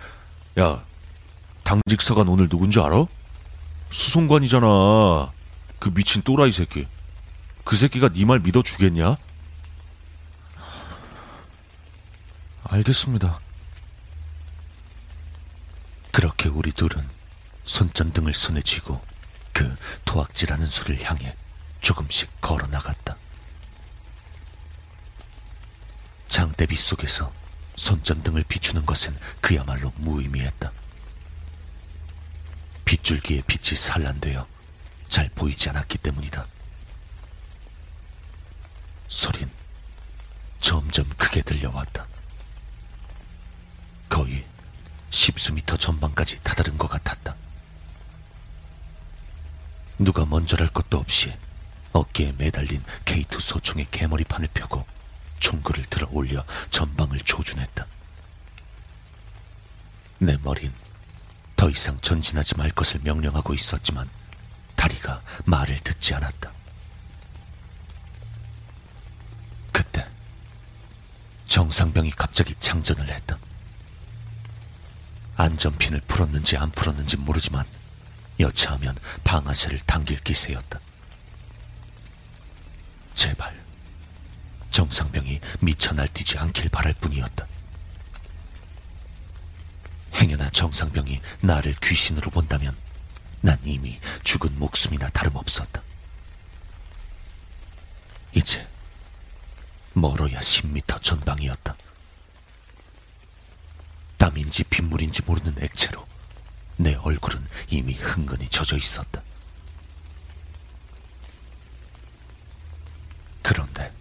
야 0.60 0.84
당직 1.64 2.00
서관 2.02 2.28
오늘 2.28 2.48
누군지 2.48 2.80
알아? 2.80 3.06
수송관이잖아. 3.90 5.32
그 5.78 5.92
미친 5.94 6.22
또라이 6.22 6.52
새끼. 6.52 6.86
그 7.64 7.76
새끼가 7.76 8.10
네 8.10 8.24
말 8.24 8.40
믿어주겠냐? 8.40 9.16
알겠습니다. 12.64 13.40
그렇게 16.12 16.48
우리 16.48 16.72
둘은 16.72 17.06
손전등을 17.66 18.34
손에 18.34 18.62
쥐고 18.62 19.00
그 19.52 19.76
토악질하는 20.04 20.66
소리를 20.66 21.04
향해 21.08 21.34
조금씩 21.80 22.40
걸어 22.40 22.66
나갔다. 22.66 23.16
장대비 26.28 26.74
속에서 26.76 27.32
손전등을 27.76 28.44
비추는 28.44 28.86
것은 28.86 29.16
그야말로 29.40 29.92
무의미했다. 29.96 30.72
빗줄기에 32.84 33.42
빛이 33.46 33.76
산란되어 33.76 34.46
잘 35.08 35.28
보이지 35.30 35.70
않았기 35.70 35.98
때문이다. 35.98 36.46
소린 39.08 39.50
점점 40.60 41.08
크게 41.16 41.42
들려왔다. 41.42 42.06
거의 44.08 44.44
십수 45.10 45.52
미터 45.52 45.76
전방까지 45.76 46.40
다다른 46.42 46.76
것 46.78 46.88
같았다. 46.88 47.36
누가 49.98 50.24
먼저랄 50.26 50.68
것도 50.68 50.98
없이 50.98 51.32
어깨에 51.92 52.32
매달린 52.32 52.82
K2 53.04 53.40
소총의 53.40 53.86
개머리판을 53.90 54.48
펴고 54.52 54.84
총구를 55.44 55.84
들어 55.90 56.08
올려 56.10 56.42
전방을 56.70 57.20
조준했다. 57.20 57.86
내 60.20 60.38
머린 60.38 60.72
더 61.54 61.68
이상 61.68 62.00
전진하지 62.00 62.56
말 62.56 62.70
것을 62.70 63.00
명령하고 63.02 63.52
있었지만 63.52 64.08
다리가 64.74 65.20
말을 65.44 65.80
듣지 65.80 66.14
않았다. 66.14 66.50
그때 69.70 70.06
정상병이 71.46 72.12
갑자기 72.12 72.54
장전을 72.58 73.06
했다. 73.10 73.36
안전핀을 75.36 76.00
풀었는지 76.08 76.56
안 76.56 76.70
풀었는지 76.70 77.18
모르지만 77.18 77.66
여차하면 78.40 78.96
방아쇠를 79.24 79.80
당길 79.80 80.22
기세였다. 80.24 80.80
제발 83.14 83.64
정상병이 84.74 85.40
미쳐 85.60 85.94
날뛰지 85.94 86.36
않길 86.36 86.68
바랄 86.68 86.94
뿐이었다. 86.94 87.46
행여나 90.14 90.50
정상병이 90.50 91.20
나를 91.42 91.76
귀신으로 91.80 92.28
본다면 92.32 92.76
난 93.40 93.56
이미 93.62 94.00
죽은 94.24 94.58
목숨이나 94.58 95.08
다름없었다. 95.10 95.80
이제 98.32 98.66
멀어야 99.92 100.40
10미터 100.40 101.00
전방이었다. 101.00 101.76
땀인지 104.18 104.64
빗물인지 104.64 105.22
모르는 105.22 105.54
액체로 105.62 106.04
내 106.78 106.96
얼굴은 106.96 107.46
이미 107.68 107.94
흥건히 107.94 108.48
젖어 108.48 108.76
있었다. 108.76 109.22
그런데 113.40 113.92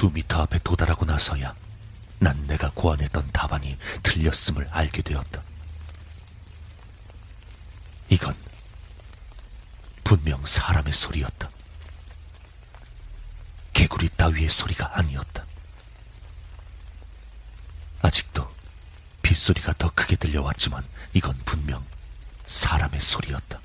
수미터 0.00 0.40
앞에 0.40 0.58
도달하고 0.64 1.04
나서야 1.04 1.54
난 2.20 2.46
내가 2.46 2.70
고안했던 2.70 3.32
답안이 3.32 3.76
틀렸음을 4.02 4.66
알게 4.70 5.02
되었다. 5.02 5.42
이건 8.08 8.34
분명 10.02 10.42
사람의 10.42 10.94
소리였다. 10.94 11.50
개구리 13.74 14.08
따위의 14.16 14.48
소리가 14.48 14.96
아니었다. 14.96 15.44
아직도 18.00 18.50
빗소리가 19.20 19.74
더 19.76 19.90
크게 19.90 20.16
들려왔지만 20.16 20.82
이건 21.12 21.36
분명 21.44 21.84
사람의 22.46 23.02
소리였다. 23.02 23.60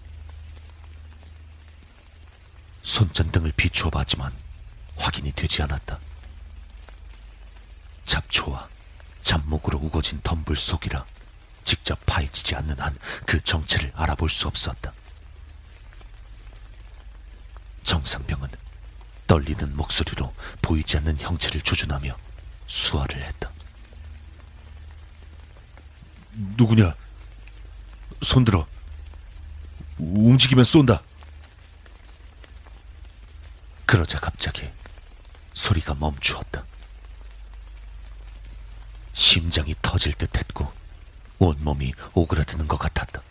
손전등을 2.83 3.53
비추어 3.55 3.89
봤지만 3.89 4.33
확인이 4.97 5.31
되지 5.31 5.61
않았다. 5.61 5.97
잡초와 8.15 8.69
잡목으로 9.21 9.77
우거진 9.79 10.21
덤불 10.23 10.55
속이라 10.55 11.05
직접 11.65 11.99
파헤치지 12.05 12.55
않는 12.55 12.79
한 12.79 12.97
그 13.25 13.41
정체를 13.43 13.91
알아볼 13.95 14.29
수 14.29 14.47
없었다. 14.47 14.93
정상병은 17.83 18.49
떨리는 19.27 19.75
목소리로 19.75 20.33
보이지 20.61 20.97
않는 20.97 21.17
형체를 21.19 21.61
조준하며 21.61 22.15
수화를 22.67 23.21
했다. 23.23 23.51
누구냐? 26.31 26.95
손들어. 28.21 28.67
움직이면 29.97 30.63
쏜다. 30.63 31.01
그러자 33.85 34.19
갑자기 34.19 34.69
소리가 35.53 35.95
멈추었다. 35.95 36.63
심장이 39.15 39.73
터질 39.81 40.13
듯 40.13 40.37
했고 40.37 40.71
온몸이 41.39 41.93
오그라드는 42.13 42.67
것 42.67 42.77
같았다. 42.77 43.21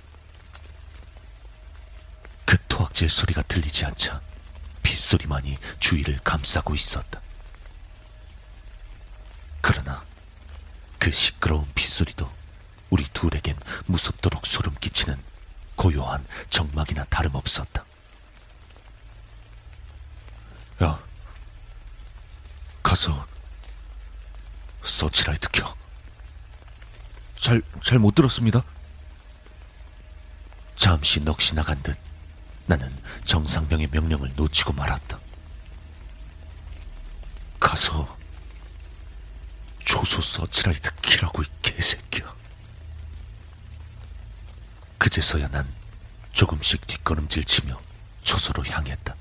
그 2.47 2.57
토악질 2.69 3.09
소리가 3.09 3.43
들리지 3.43 3.85
않자 3.85 4.21
빗소리만이 4.83 5.59
주위를 5.79 6.21
감싸고 6.25 6.75
있었다. 6.75 7.21
그러나 9.61 10.03
그 10.99 11.13
시끄러운 11.13 11.71
빗소리도 11.75 12.33
우리 12.89 13.05
둘에겐 13.13 13.59
무섭도록 13.87 14.47
소름 14.47 14.75
끼치는 14.81 15.19
고요한 15.77 16.27
정막이나 16.49 17.05
다름없었다. 17.05 17.85
야, 20.83 21.03
가서 22.83 23.27
서치라이트 24.95 25.49
켜. 25.51 25.75
잘, 27.39 27.61
잘 27.83 27.99
못 27.99 28.15
들었습니다. 28.15 28.63
잠시 30.77 31.21
넋이 31.21 31.55
나간 31.55 31.83
듯 31.83 31.97
나는 32.67 32.97
정상병의 33.25 33.89
명령을 33.91 34.33
놓치고 34.37 34.73
말았다. 34.73 35.19
가서 37.59 38.17
초소 39.85 40.21
서치라이트 40.21 40.95
키라고 41.03 41.43
이 41.43 41.47
개새끼야. 41.63 42.33
그제서야 44.99 45.49
난 45.49 45.69
조금씩 46.33 46.87
뒷걸음질 46.87 47.45
치며 47.45 47.81
초소로 48.23 48.65
향했다. 48.65 49.15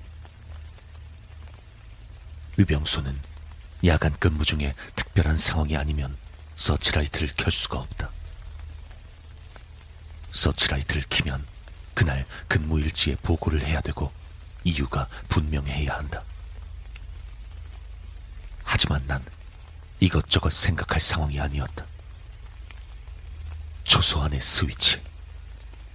위병소는 2.58 3.33
야간 3.86 4.16
근무 4.18 4.46
중에 4.46 4.74
특별한 4.96 5.36
상황이 5.36 5.76
아니면 5.76 6.16
서치라이트를 6.56 7.34
켤 7.36 7.50
수가 7.50 7.80
없다. 7.80 8.10
서치라이트를 10.32 11.04
키면 11.10 11.46
그날 11.94 12.26
근무 12.48 12.80
일지에 12.80 13.16
보고를 13.16 13.66
해야 13.66 13.82
되고 13.82 14.12
이유가 14.64 15.08
분명해야 15.28 15.98
한다. 15.98 16.24
하지만 18.64 19.04
난 19.06 19.24
이것저것 20.00 20.54
생각할 20.54 21.02
상황이 21.02 21.40
아니었다. 21.40 21.86
조소 23.84 24.22
안의 24.22 24.42
스위치, 24.42 25.02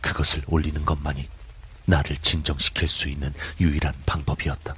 그것을 0.00 0.42
올리는 0.46 0.84
것만이 0.84 1.28
나를 1.86 2.18
진정시킬 2.18 2.88
수 2.88 3.08
있는 3.08 3.32
유일한 3.58 3.94
방법이었다. 4.04 4.76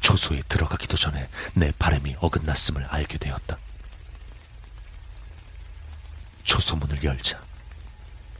초소에 0.00 0.40
들어가기도 0.48 0.96
전에 0.96 1.28
내 1.54 1.72
바람이 1.78 2.16
어긋났음을 2.20 2.84
알게 2.86 3.18
되었다. 3.18 3.58
초소문을 6.44 7.02
열자 7.04 7.40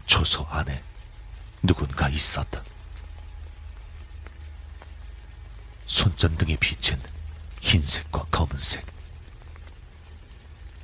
초소 0.07 0.47
안에 0.49 0.83
누군가 1.63 2.09
있었다. 2.09 2.63
손전등에 5.87 6.57
비친 6.57 7.01
흰색과 7.61 8.27
검은색. 8.31 8.87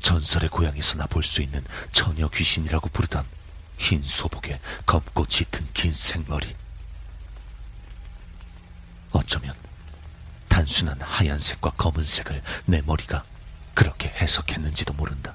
전설의 0.00 0.50
고향에서나 0.50 1.06
볼 1.06 1.22
수 1.22 1.42
있는 1.42 1.64
처녀 1.92 2.28
귀신이라고 2.28 2.88
부르던 2.90 3.24
흰 3.78 4.02
소복에 4.02 4.60
검고 4.84 5.26
짙은 5.26 5.68
긴 5.72 5.94
생머리. 5.94 6.54
어쩌면 9.12 9.54
단순한 10.48 11.00
하얀색과 11.00 11.70
검은색을 11.72 12.42
내 12.66 12.82
머리가 12.82 13.24
그렇게 13.74 14.08
해석했는지도 14.08 14.92
모른다. 14.94 15.34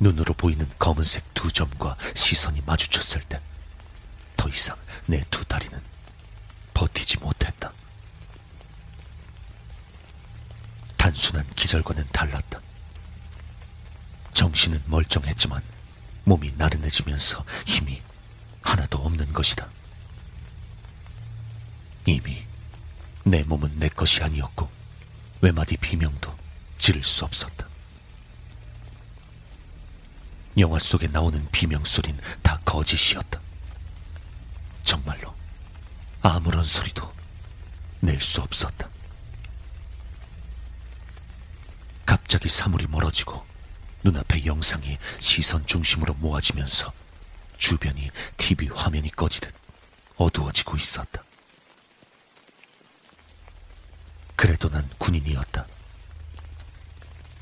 눈으로 0.00 0.34
보이는 0.34 0.68
검은색 0.78 1.32
두 1.34 1.50
점과 1.52 1.96
시선이 2.14 2.62
마주쳤을 2.66 3.22
때 3.22 3.40
더 4.36 4.48
이상 4.48 4.76
내 5.06 5.22
두 5.30 5.44
다리는 5.44 5.80
버티지 6.74 7.18
못했다. 7.18 7.72
단순한 10.96 11.48
기절과는 11.54 12.04
달랐다. 12.12 12.58
정신은 14.34 14.82
멀쩡했지만 14.86 15.62
몸이 16.24 16.54
나른해지면서 16.56 17.44
힘이 17.66 18.02
하나도 18.62 18.98
없는 18.98 19.32
것이다. 19.32 19.68
이미 22.06 22.44
내 23.24 23.42
몸은 23.44 23.78
내 23.78 23.88
것이 23.88 24.22
아니었고 24.22 24.68
외마디 25.40 25.76
비명도 25.76 26.34
지를 26.78 27.02
수 27.04 27.24
없었다. 27.24 27.66
영화 30.58 30.78
속에 30.78 31.06
나오는 31.06 31.46
비명 31.50 31.84
소린 31.84 32.18
다 32.42 32.60
거짓이었다. 32.64 33.40
정말로 34.84 35.34
아무런 36.20 36.64
소리도 36.64 37.10
낼 38.00 38.20
수 38.20 38.40
없었다. 38.42 38.88
갑자기 42.04 42.48
사물이 42.48 42.86
멀어지고 42.88 43.44
눈앞의 44.04 44.44
영상이 44.44 44.98
시선 45.20 45.64
중심으로 45.66 46.14
모아지면서 46.14 46.92
주변이 47.56 48.10
TV 48.36 48.68
화면이 48.68 49.10
꺼지듯 49.12 49.54
어두워지고 50.16 50.76
있었다. 50.76 51.22
그래도 54.42 54.68
난 54.68 54.90
군인이었다. 54.98 55.64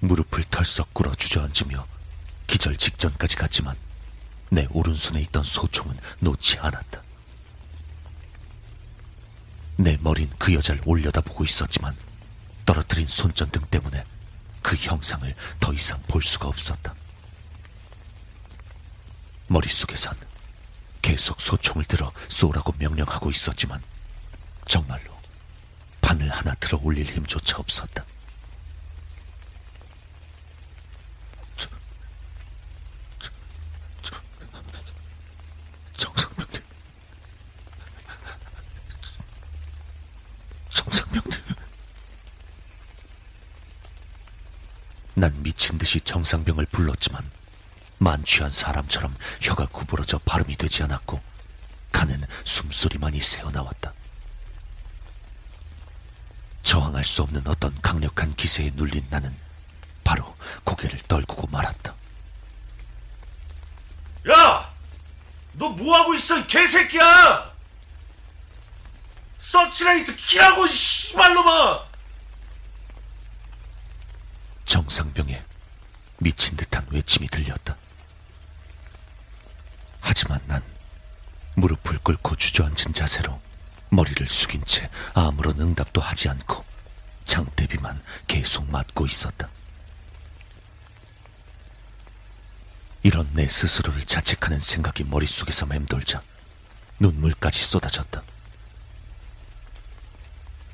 무릎을 0.00 0.44
털썩 0.50 0.92
꿇어 0.92 1.14
주저앉으며 1.14 1.86
기절 2.46 2.76
직전까지 2.76 3.36
갔지만 3.36 3.74
내 4.50 4.66
오른손에 4.68 5.18
있던 5.22 5.42
소총은 5.42 5.96
놓지 6.18 6.58
않았다. 6.58 7.02
내 9.76 9.96
머린 10.02 10.28
그 10.36 10.52
여자를 10.52 10.82
올려다보고 10.84 11.42
있었지만 11.42 11.96
떨어뜨린 12.66 13.08
손전등 13.08 13.62
때문에 13.70 14.04
그 14.60 14.76
형상을 14.76 15.34
더 15.58 15.72
이상 15.72 16.02
볼 16.02 16.22
수가 16.22 16.48
없었다. 16.48 16.94
머릿속에선 19.46 20.14
계속 21.00 21.40
소총을 21.40 21.86
들어 21.86 22.12
쏘라고 22.28 22.74
명령하고 22.76 23.30
있었지만 23.30 23.82
정말로 24.68 25.19
바늘 26.10 26.28
하나 26.28 26.52
들어 26.54 26.76
올릴 26.82 27.06
힘조차 27.06 27.58
없었다. 27.58 28.04
난 45.14 45.32
미친 45.44 45.78
듯이 45.78 46.00
정상병을 46.00 46.66
불렀지만 46.72 47.30
만취한 47.98 48.50
사람처럼 48.50 49.14
혀가 49.42 49.66
구부러져 49.66 50.18
발음이 50.24 50.56
되지 50.56 50.82
않았고 50.82 51.20
가는 51.92 52.20
숨소리만이 52.44 53.20
새어나왔다. 53.20 53.99
저항할 56.62 57.04
수 57.04 57.22
없는 57.22 57.46
어떤 57.46 57.78
강력한 57.80 58.34
기세에 58.34 58.70
눌린 58.74 59.06
나는 59.10 59.34
바로 60.04 60.36
고개를 60.64 61.00
떨구고 61.08 61.46
말았다. 61.48 61.94
야! 64.30 64.70
너 65.52 65.68
뭐하고 65.70 66.14
있어, 66.14 66.38
이 66.38 66.46
개새끼야! 66.46 67.50
서치라이트 69.38 70.14
키라고, 70.16 70.66
씨발놈아! 70.66 71.84
정상병의 74.66 75.42
미친 76.18 76.56
듯한 76.56 76.86
외침이 76.90 77.26
들렸다. 77.28 77.76
하지만 80.00 80.40
난 80.46 80.62
무릎을 81.56 81.98
꿇고 81.98 82.36
주저앉은 82.36 82.94
자세로 82.94 83.40
머리를 83.90 84.28
숙인 84.28 84.64
채 84.64 84.88
아무런 85.14 85.60
응답도 85.60 86.00
하지 86.00 86.28
않고 86.28 86.64
장대비만 87.24 88.02
계속 88.26 88.70
맞고 88.70 89.06
있었다. 89.06 89.48
이런 93.02 93.28
내 93.32 93.48
스스로를 93.48 94.04
자책하는 94.04 94.60
생각이 94.60 95.04
머릿속에서 95.04 95.66
맴돌자 95.66 96.22
눈물까지 96.98 97.64
쏟아졌다. 97.64 98.22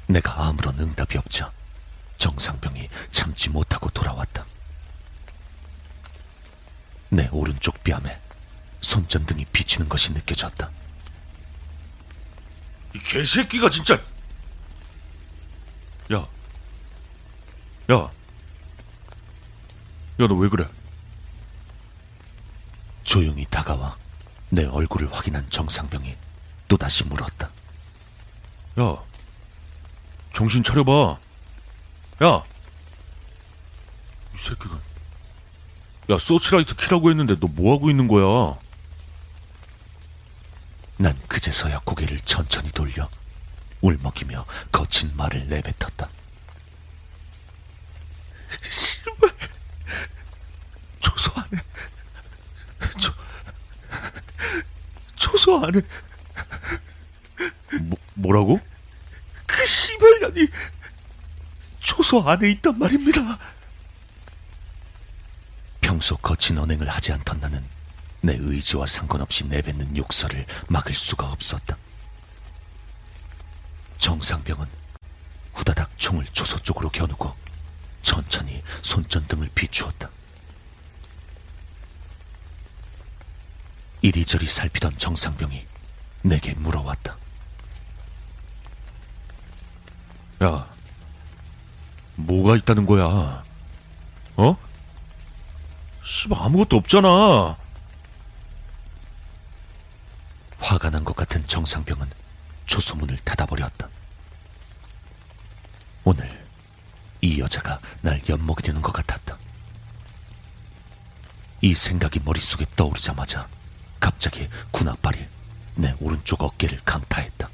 내가 0.08 0.46
아무런 0.46 0.78
응답이 0.78 1.18
없자 1.18 1.52
정상병이 2.18 2.88
참지 3.12 3.48
못하고 3.50 3.90
돌아왔다. 3.90 4.44
내 7.10 7.28
오른쪽 7.30 7.82
뺨에 7.84 8.20
손전등이 8.80 9.46
비치는 9.46 9.88
것이 9.88 10.12
느껴졌다. 10.12 10.70
이 12.96 12.98
개새끼가 13.00 13.68
진짜. 13.70 13.94
야. 16.12 16.26
야. 17.90 17.94
야, 20.18 20.26
너 20.26 20.34
왜 20.34 20.48
그래? 20.48 20.66
조용히 23.04 23.46
다가와 23.50 23.96
내 24.48 24.64
얼굴을 24.64 25.12
확인한 25.12 25.48
정상병이 25.50 26.16
또다시 26.68 27.04
물었다. 27.04 27.50
야. 28.80 28.96
정신 30.32 30.62
차려봐. 30.64 31.18
야. 32.24 32.42
이 34.34 34.38
새끼가. 34.38 34.80
야, 36.08 36.18
서치라이트 36.18 36.74
키라고 36.76 37.10
했는데 37.10 37.34
너 37.38 37.46
뭐 37.48 37.74
하고 37.74 37.90
있는 37.90 38.08
거야? 38.08 38.58
난 40.98 41.18
그제서야 41.28 41.80
고개를 41.84 42.20
천천히 42.20 42.70
돌려 42.72 43.08
울먹이며 43.80 44.44
거친 44.72 45.14
말을 45.16 45.46
내뱉었다. 45.48 46.08
씨발. 48.62 49.30
조소 51.00 51.32
안에. 51.36 51.62
조, 52.98 53.12
조소 55.16 55.64
안에. 55.64 55.80
뭐, 57.80 57.98
뭐라고? 58.14 58.60
그 59.46 59.66
씨발년이 59.66 60.48
조소 61.80 62.26
안에 62.28 62.50
있단 62.52 62.78
말입니다. 62.78 63.38
평소 65.80 66.16
거친 66.16 66.58
언행을 66.58 66.88
하지 66.88 67.12
않던 67.12 67.40
나는 67.40 67.62
내 68.20 68.34
의지와 68.38 68.86
상관없이 68.86 69.46
내뱉는 69.46 69.96
욕설을 69.96 70.46
막을 70.68 70.94
수가 70.94 71.30
없었다. 71.30 71.76
정상병은 73.98 74.66
후다닥 75.54 75.90
총을 75.98 76.24
조소 76.26 76.58
쪽으로 76.58 76.88
겨누고 76.90 77.34
천천히 78.02 78.62
손전등을 78.82 79.50
비추었다. 79.54 80.10
이리저리 84.02 84.46
살피던 84.46 84.98
정상병이 84.98 85.66
내게 86.22 86.54
물어왔다. 86.54 87.16
야, 90.44 90.66
뭐가 92.16 92.56
있다는 92.56 92.84
거야? 92.86 93.44
어? 94.36 94.56
씨발 96.04 96.38
아무것도 96.40 96.76
없잖아. 96.76 97.56
화가 100.60 100.90
난 100.90 101.04
것 101.04 101.16
같은 101.16 101.35
정상병은 101.46 102.10
조소문을 102.66 103.18
닫아버렸다. 103.24 103.88
오늘 106.04 106.46
이 107.20 107.40
여자가 107.40 107.80
날 108.02 108.22
엿먹이려는 108.28 108.82
것 108.82 108.92
같았다. 108.92 109.36
이 111.62 111.74
생각이 111.74 112.20
머릿속에 112.24 112.66
떠오르자마자 112.76 113.48
갑자기 113.98 114.48
군합발이 114.70 115.26
내 115.76 115.94
오른쪽 116.00 116.42
어깨를 116.42 116.80
강타했다. 116.84 117.48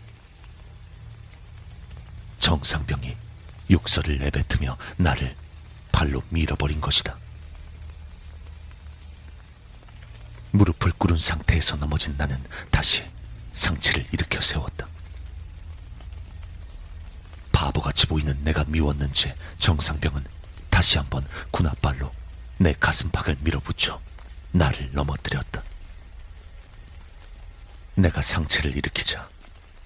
정상병이 2.40 3.16
욕설을 3.70 4.18
내뱉으며 4.18 4.76
나를 4.97 5.36
발로 5.93 6.22
밀어버린 6.30 6.80
것이다. 6.80 7.16
무릎을 10.51 10.93
꿇은 10.99 11.16
상태에서 11.16 11.76
넘어진 11.76 12.14
나는 12.18 12.43
다시 12.70 13.12
상체를 13.53 14.07
일으켜 14.13 14.41
세웠다. 14.41 14.87
바보같이 17.53 18.07
보이는 18.07 18.37
내가 18.43 18.65
미웠는지 18.65 19.33
정상병은 19.59 20.25
다시 20.71 20.99
한번 20.99 21.27
군합발로 21.51 22.11
내 22.59 22.73
가슴팍을 22.73 23.39
밀어붙여 23.41 24.01
나를 24.53 24.91
넘어뜨렸다. 24.93 25.63
내가 27.95 28.23
상체를 28.23 28.75
일으키자 28.77 29.29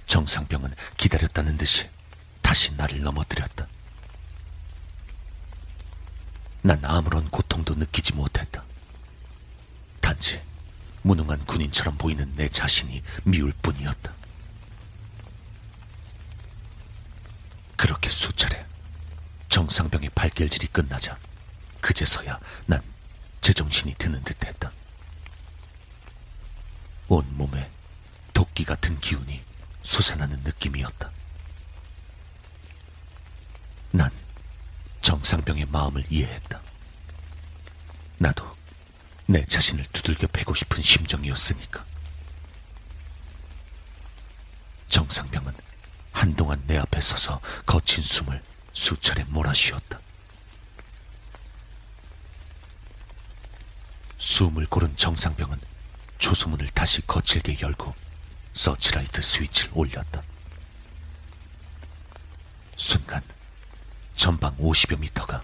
정상병은 0.06 0.74
기다렸다는 0.96 1.56
듯이 1.56 1.88
다시 2.40 2.74
나를 2.76 3.02
넘어뜨렸다. 3.02 3.66
난 6.62 6.84
아무런 6.84 7.28
고통도 7.28 7.74
느끼지 7.74 8.14
못했다. 8.14 8.64
단지 10.00 10.40
무능한 11.06 11.46
군인처럼 11.46 11.96
보이는 11.96 12.34
내 12.34 12.48
자신이 12.48 13.00
미울 13.22 13.52
뿐이었다. 13.62 14.12
그렇게 17.76 18.10
수차례 18.10 18.66
정상병의 19.48 20.10
발길질이 20.16 20.66
끝나자 20.66 21.16
그제서야 21.80 22.40
난 22.66 22.82
제정신이 23.40 23.94
드는 23.94 24.24
듯했다. 24.24 24.72
온 27.06 27.24
몸에 27.36 27.70
도끼 28.32 28.64
같은 28.64 28.98
기운이 28.98 29.40
솟아나는 29.84 30.40
느낌이었다. 30.40 31.08
난 33.92 34.10
정상병의 35.02 35.66
마음을 35.66 36.04
이해했다. 36.10 36.60
나도 38.18 38.55
내 39.26 39.44
자신을 39.44 39.86
두들겨 39.92 40.28
패고 40.28 40.54
싶은 40.54 40.82
심정이었으니까. 40.82 41.84
정상병은 44.88 45.52
한동안 46.12 46.62
내 46.66 46.78
앞에 46.78 47.00
서서 47.00 47.40
거친 47.66 48.02
숨을 48.02 48.42
수차례 48.72 49.24
몰아쉬었다. 49.24 49.98
숨을 54.18 54.66
고른 54.66 54.96
정상병은 54.96 55.60
조소문을 56.18 56.68
다시 56.70 57.04
거칠게 57.06 57.60
열고 57.60 57.94
서치라이트 58.54 59.20
스위치를 59.20 59.72
올렸다. 59.74 60.22
순간 62.76 63.22
전방 64.16 64.56
50여 64.56 64.98
미터가 64.98 65.42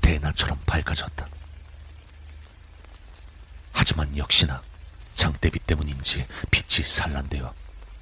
대나처럼 0.00 0.60
밝아졌다. 0.66 1.37
하지만 3.98 4.16
역시나 4.16 4.62
장대비 5.16 5.58
때문인지 5.58 6.24
빛이 6.52 6.86
산란되어 6.86 7.52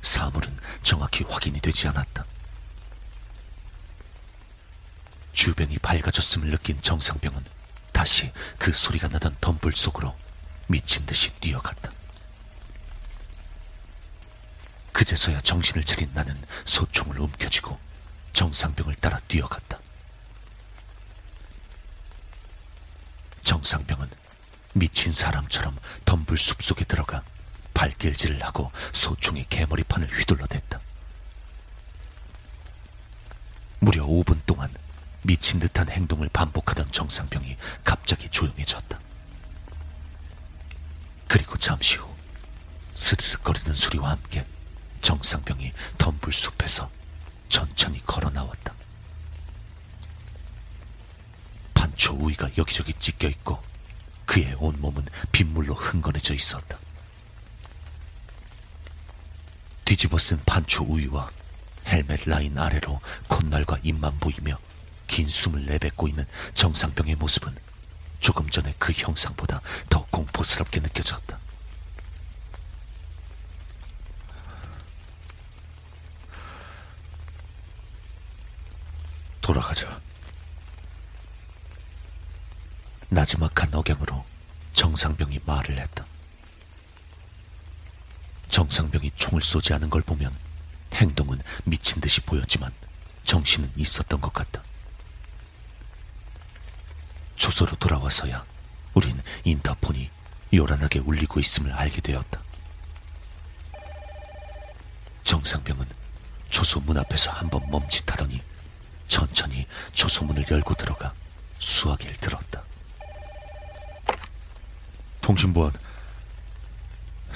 사물은 0.03 0.59
정확히 0.82 1.24
확인이 1.24 1.59
되지 1.59 1.88
않았다. 1.88 2.26
주변이 5.32 5.78
밝아졌음을 5.78 6.51
느낀 6.51 6.80
정상병은 6.82 7.42
다시 7.92 8.30
그 8.59 8.74
소리가 8.74 9.09
나던 9.09 9.38
덤불 9.40 9.72
속으로 9.74 10.14
미친 10.66 11.07
듯이 11.07 11.30
뛰어갔다. 11.40 11.90
그제서야 14.92 15.40
정신을 15.40 15.84
차린 15.84 16.11
나는 16.12 16.38
소총을 16.66 17.18
움켜쥐고 17.18 17.78
정상병을 18.34 18.97
따라 18.97 19.18
뛰어갔다. 19.28 19.78
정상병은 23.44 24.26
미친 24.77 25.11
사람처럼 25.11 25.74
덤불 26.05 26.37
숲속에 26.37 26.85
들어가 26.85 27.22
발길질을 27.72 28.45
하고 28.45 28.70
소총의 28.93 29.47
개머리판을 29.49 30.07
휘둘러댔다. 30.07 30.81
무려 33.79 34.05
5분 34.05 34.41
동안 34.45 34.70
미친 35.22 35.61
듯한 35.61 35.89
행동을 35.89 36.29
반복하던 36.29 36.93
정상병이 36.93 37.57
갑자기 37.85 38.29
조용해졌다. 38.29 39.01
그리고 41.27 41.57
잠시 41.57 41.97
후 41.97 42.14
스르륵거리는 42.95 43.74
소리와 43.74 44.11
함께 44.11 44.45
정상병이 45.01 45.72
덤불 45.97 46.35
숲에서 46.35 46.91
천천히 47.49 48.05
걸어 48.05 48.29
나왔다. 48.29 48.74
판초 51.72 52.14
우위가 52.14 52.51
여기저기 52.59 52.93
찢겨 52.93 53.29
있고 53.29 53.62
그의 54.27 54.55
온몸은 54.59 55.07
빗물로 55.33 55.74
흥건해져 55.74 56.35
있었다. 56.35 56.79
뒤집어 59.85 60.18
쓴 60.18 60.43
판초 60.45 60.85
우위와 60.85 61.31
헬멧 61.87 62.29
라인 62.29 62.59
아래로 62.59 63.01
콧날과 63.29 63.79
입만 63.83 64.18
보이며 64.18 64.59
긴 65.07 65.29
숨을 65.29 65.64
내뱉고 65.66 66.09
있는 66.09 66.27
정상병의 66.55 67.14
모습은 67.14 67.55
조금 68.20 68.51
전에 68.51 68.74
그 68.79 68.93
형상보다 68.93 69.61
더 69.89 70.05
공포스럽게 70.11 70.81
느껴졌다. 70.81 71.39
돌아가자. 79.41 80.05
나지막한 83.09 83.72
억양으로 83.74 84.24
정상병이 84.74 85.40
말을 85.44 85.78
했다. 85.78 86.04
정상병이 88.50 89.12
총을 89.16 89.42
쏘지 89.42 89.72
않은 89.74 89.90
걸 89.90 90.02
보면 90.02 90.34
행동은 90.94 91.40
미친 91.64 92.00
듯이 92.00 92.20
보였지만 92.20 92.72
정신은 93.24 93.72
있었던 93.76 94.20
것 94.20 94.32
같다. 94.32 94.62
초소로 97.36 97.76
돌아와서야 97.76 98.44
우린 98.94 99.20
인터폰이 99.44 100.11
요란하게 100.54 101.00
울리고 101.00 101.40
있음을 101.40 101.72
알게 101.72 102.00
되었다. 102.00 102.40
정상병은 105.24 105.86
초소 106.50 106.80
문 106.80 106.96
앞에서 106.98 107.32
한 107.32 107.50
번 107.50 107.68
멈칫하더니 107.70 108.40
천천히 109.09 109.66
초소문을 109.92 110.46
열고 110.50 110.74
들어가 110.74 111.12
수화기를 111.59 112.16
들었다. 112.16 112.62
통신보안 115.27 115.72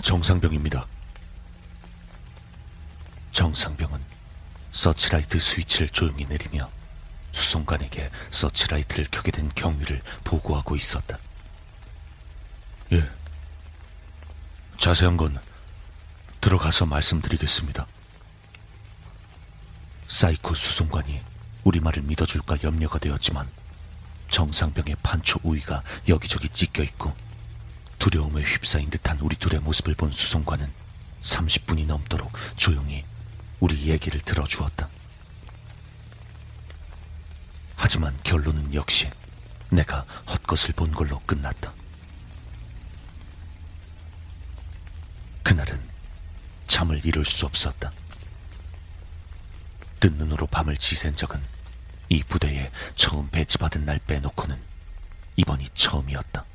정상병입니다. 0.05 0.87
정상병은 3.33 4.01
서치라이트 4.71 5.41
스위치를 5.41 5.89
조용히 5.89 6.25
내리며 6.25 6.71
수송관에게 7.33 8.09
서치라이트를 8.31 9.09
켜게 9.11 9.33
된 9.33 9.51
경위를 9.57 10.03
보고하고 10.23 10.77
있었다. 10.77 11.19
예. 12.93 13.11
자세한 14.79 15.17
건 15.17 15.41
들어가서 16.41 16.87
말씀드리겠습니다. 16.87 17.89
사이코 20.07 20.55
수송관이 20.55 21.21
우리 21.65 21.81
말을 21.81 22.05
믿어줄까 22.05 22.59
염려가 22.63 23.01
되었지만 23.01 23.49
정상병의 24.31 24.95
판초 25.03 25.41
우의가 25.43 25.83
여기저기 26.07 26.49
찢겨 26.51 26.85
있고 26.85 27.13
두려움에 28.01 28.43
휩싸인 28.43 28.91
듯한 28.91 29.21
우리 29.21 29.37
둘의 29.37 29.61
모습을 29.61 29.95
본 29.95 30.11
수송관은 30.11 30.73
30분이 31.23 31.87
넘도록 31.87 32.33
조용히 32.57 33.05
우리 33.61 33.89
얘기를 33.89 34.19
들어주었다. 34.21 34.89
하지만 37.77 38.19
결론은 38.25 38.73
역시 38.75 39.11
내가 39.69 40.01
헛것을 40.27 40.75
본 40.75 40.91
걸로 40.93 41.21
끝났다. 41.27 41.73
그날은 45.43 45.81
잠을 46.67 47.05
이룰 47.05 47.25
수 47.27 47.45
없었다. 47.45 47.93
뜬 50.01 50.15
눈으로 50.15 50.47
밤을 50.47 50.79
지샌 50.79 51.15
적은 51.15 51.41
이 52.09 52.23
부대에 52.23 52.71
처음 52.95 53.29
배치받은 53.29 53.85
날 53.85 53.99
빼놓고는 53.99 54.59
이번이 55.37 55.69
처음이었다. 55.75 56.47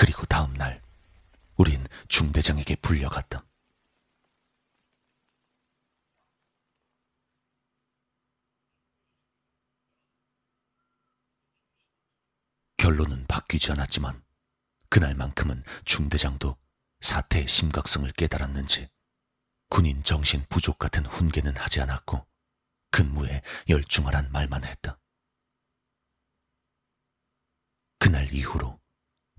그리고 0.00 0.24
다음 0.26 0.54
날 0.54 0.80
우린 1.56 1.84
중대장에게 2.06 2.76
불려갔다. 2.76 3.44
결론은 12.76 13.26
바뀌지 13.26 13.72
않았지만 13.72 14.22
그날만큼은 14.88 15.64
중대장도 15.84 16.56
사태의 17.00 17.48
심각성을 17.48 18.08
깨달았는지 18.12 18.88
군인 19.68 20.04
정신 20.04 20.46
부족 20.48 20.78
같은 20.78 21.04
훈계는 21.06 21.56
하지 21.56 21.80
않았고 21.80 22.24
근무에 22.92 23.42
열중하란 23.68 24.30
말만 24.30 24.62
했다. 24.62 25.00
그날 27.98 28.32
이후로 28.32 28.77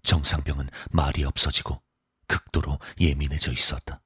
정상병은 0.04 0.70
말이 0.91 1.24
없어지고 1.24 1.82
극도로 2.28 2.80
예민해져 3.00 3.52
있었다. 3.52 4.02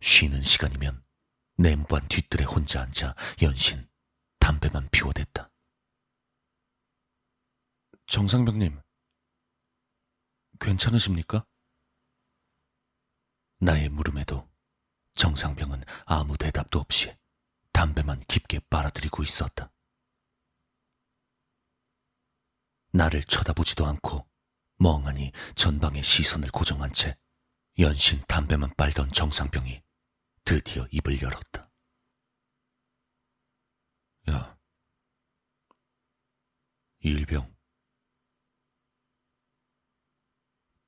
쉬는 0.00 0.42
시간이면 0.42 1.04
냉무반 1.56 2.06
뒤뜰에 2.08 2.44
혼자 2.44 2.82
앉아 2.82 3.14
연신 3.42 3.88
담배만 4.38 4.88
피워댔다. 4.90 5.50
정상병님, 8.06 8.80
괜찮으십니까? 10.60 11.46
나의 13.58 13.88
물음에도 13.88 14.50
정상병은 15.14 15.84
아무 16.04 16.36
대답도 16.36 16.80
없이 16.80 17.16
담배만 17.72 18.20
깊게 18.26 18.60
빨아들이고 18.68 19.22
있었다. 19.22 19.72
나를 22.92 23.24
쳐다보지도 23.24 23.86
않고 23.86 24.26
멍하니 24.78 25.32
전방에 25.54 26.02
시선을 26.02 26.50
고정한 26.50 26.92
채 26.92 27.16
연신 27.78 28.22
담배만 28.28 28.74
빨던 28.76 29.12
정상병이 29.12 29.82
드디어 30.44 30.86
입을 30.90 31.22
열었다. 31.22 31.70
야, 34.30 34.58
일병. 37.00 37.52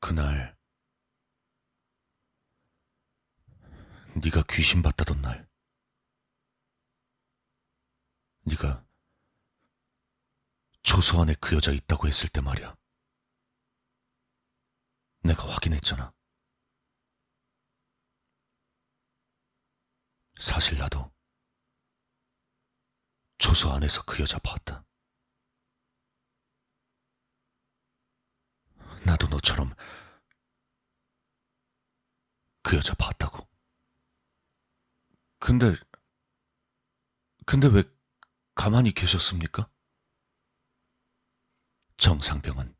그날 0.00 0.54
네가 4.22 4.44
귀신 4.50 4.82
봤다던 4.82 5.22
날 5.22 5.48
네가 8.42 8.84
초소 10.94 11.20
안에 11.20 11.34
그 11.40 11.56
여자 11.56 11.72
있다고 11.72 12.06
했을 12.06 12.28
때 12.28 12.40
말이야. 12.40 12.76
내가 15.24 15.44
확인했잖아. 15.52 16.14
사실 20.38 20.78
나도 20.78 21.12
초소 23.38 23.72
안에서 23.72 24.04
그 24.04 24.22
여자 24.22 24.38
봤다. 24.38 24.86
나도 29.04 29.26
너처럼 29.26 29.74
그 32.62 32.76
여자 32.76 32.94
봤다고. 32.94 33.48
근데, 35.40 35.74
근데 37.46 37.66
왜 37.66 37.82
가만히 38.54 38.92
계셨습니까? 38.92 39.73
정상병은 41.96 42.74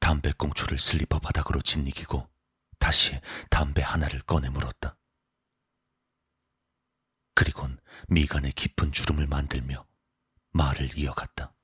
담배 0.00 0.32
꽁초를 0.32 0.78
슬리퍼 0.78 1.18
바닥으로 1.18 1.60
짓이기고 1.60 2.28
다시 2.78 3.20
담배 3.50 3.82
하나를 3.82 4.22
꺼내 4.22 4.48
물었다. 4.48 4.96
그리곤 7.34 7.78
미간에 8.08 8.50
깊은 8.50 8.92
주름을 8.92 9.26
만들며 9.26 9.86
말을 10.52 10.98
이어갔다. 10.98 11.54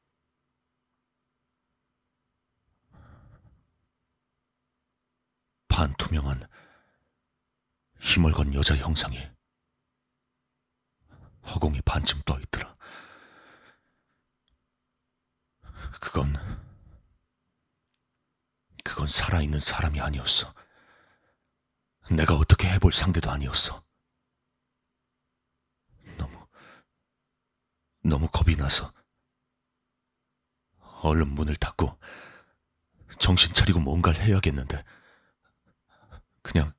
반투명한 5.68 6.49
힘을 8.01 8.32
건 8.32 8.55
여자 8.55 8.74
형상이 8.76 9.18
허공에 11.45 11.80
반쯤 11.82 12.22
떠 12.24 12.39
있더라. 12.41 12.74
그건, 16.01 16.34
그건 18.87 19.09
살아있는 19.09 19.59
사람이 19.59 20.01
아니었어. 20.01 20.55
내가 22.12 22.37
어떻게 22.37 22.70
해볼 22.70 22.93
상대도 22.93 23.28
아니었어. 23.28 23.82
너무, 26.16 26.47
너무 28.05 28.28
겁이 28.28 28.55
나서 28.55 28.93
얼른 31.03 31.26
문을 31.34 31.57
닫고 31.57 31.99
정신 33.18 33.53
차리고 33.55 33.80
뭔가를 33.80 34.20
해야겠는데 34.22 34.84
그냥 36.43 36.72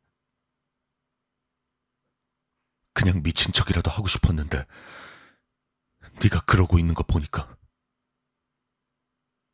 그냥 2.94 3.22
미친 3.22 3.52
척이라도 3.52 3.92
하고 3.92 4.08
싶었는데 4.08 4.66
네가 6.24 6.46
그러고 6.46 6.80
있는 6.80 6.96
거 6.96 7.04
보니까 7.04 7.58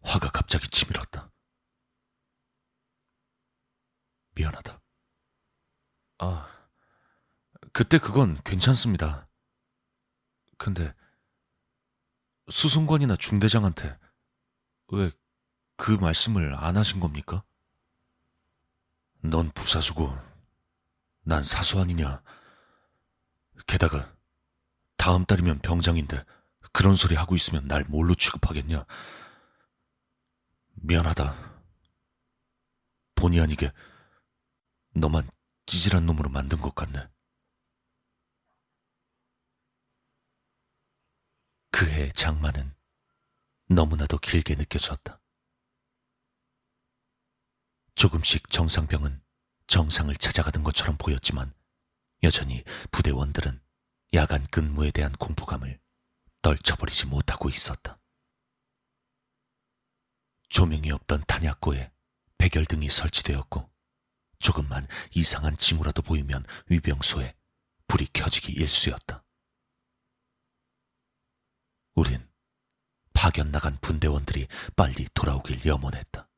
화가 0.01 0.29
갑자기 0.29 0.67
치밀었다. 0.69 1.32
미안하다. 4.35 4.81
아, 6.19 6.47
그때 7.71 7.97
그건 7.97 8.41
괜찮습니다. 8.43 9.27
근데 10.57 10.93
수송관이나 12.49 13.15
중대장한테 13.17 13.97
왜 14.89 15.11
그 15.75 15.91
말씀을 15.91 16.55
안 16.55 16.77
하신 16.77 16.99
겁니까? 16.99 17.43
넌 19.21 19.51
부사수고 19.51 20.15
난 21.23 21.43
사수 21.43 21.79
아니냐. 21.79 22.21
게다가 23.67 24.13
다음 24.97 25.25
달이면 25.25 25.59
병장인데 25.59 26.23
그런 26.71 26.95
소리 26.95 27.15
하고 27.15 27.35
있으면 27.35 27.67
날 27.67 27.83
뭘로 27.83 28.15
취급하겠냐. 28.15 28.85
미안하다. 30.75 31.53
본의 33.15 33.41
아니게 33.41 33.71
너만 34.93 35.29
찌질한 35.65 36.05
놈으로 36.05 36.29
만든 36.29 36.61
것 36.61 36.75
같네. 36.75 37.09
그해 41.71 42.11
장마는 42.11 42.75
너무나도 43.67 44.19
길게 44.19 44.55
느껴졌다. 44.55 45.19
조금씩 47.95 48.49
정상병은 48.49 49.23
정상을 49.67 50.13
찾아가는 50.15 50.63
것처럼 50.63 50.97
보였지만 50.97 51.53
여전히 52.21 52.63
부대원들은 52.91 53.61
야간 54.13 54.45
근무에 54.47 54.91
대한 54.91 55.11
공포감을 55.13 55.79
떨쳐버리지 56.43 57.07
못하고 57.07 57.49
있었다. 57.49 57.99
조명이 60.49 60.91
없던 60.91 61.23
탄약고에 61.27 61.91
백열등이 62.37 62.89
설치되었고 62.89 63.72
조금만 64.43 64.85
이상한 65.11 65.55
징후라도 65.55 66.01
보이면 66.01 66.45
위병소에 66.67 67.33
불이 67.87 68.09
켜지기 68.13 68.51
일쑤였다. 68.51 69.23
우린 71.95 72.27
파견 73.13 73.51
나간 73.51 73.77
분대원들이 73.79 74.47
빨리 74.75 75.07
돌아오길 75.13 75.65
염원했다. 75.65 76.29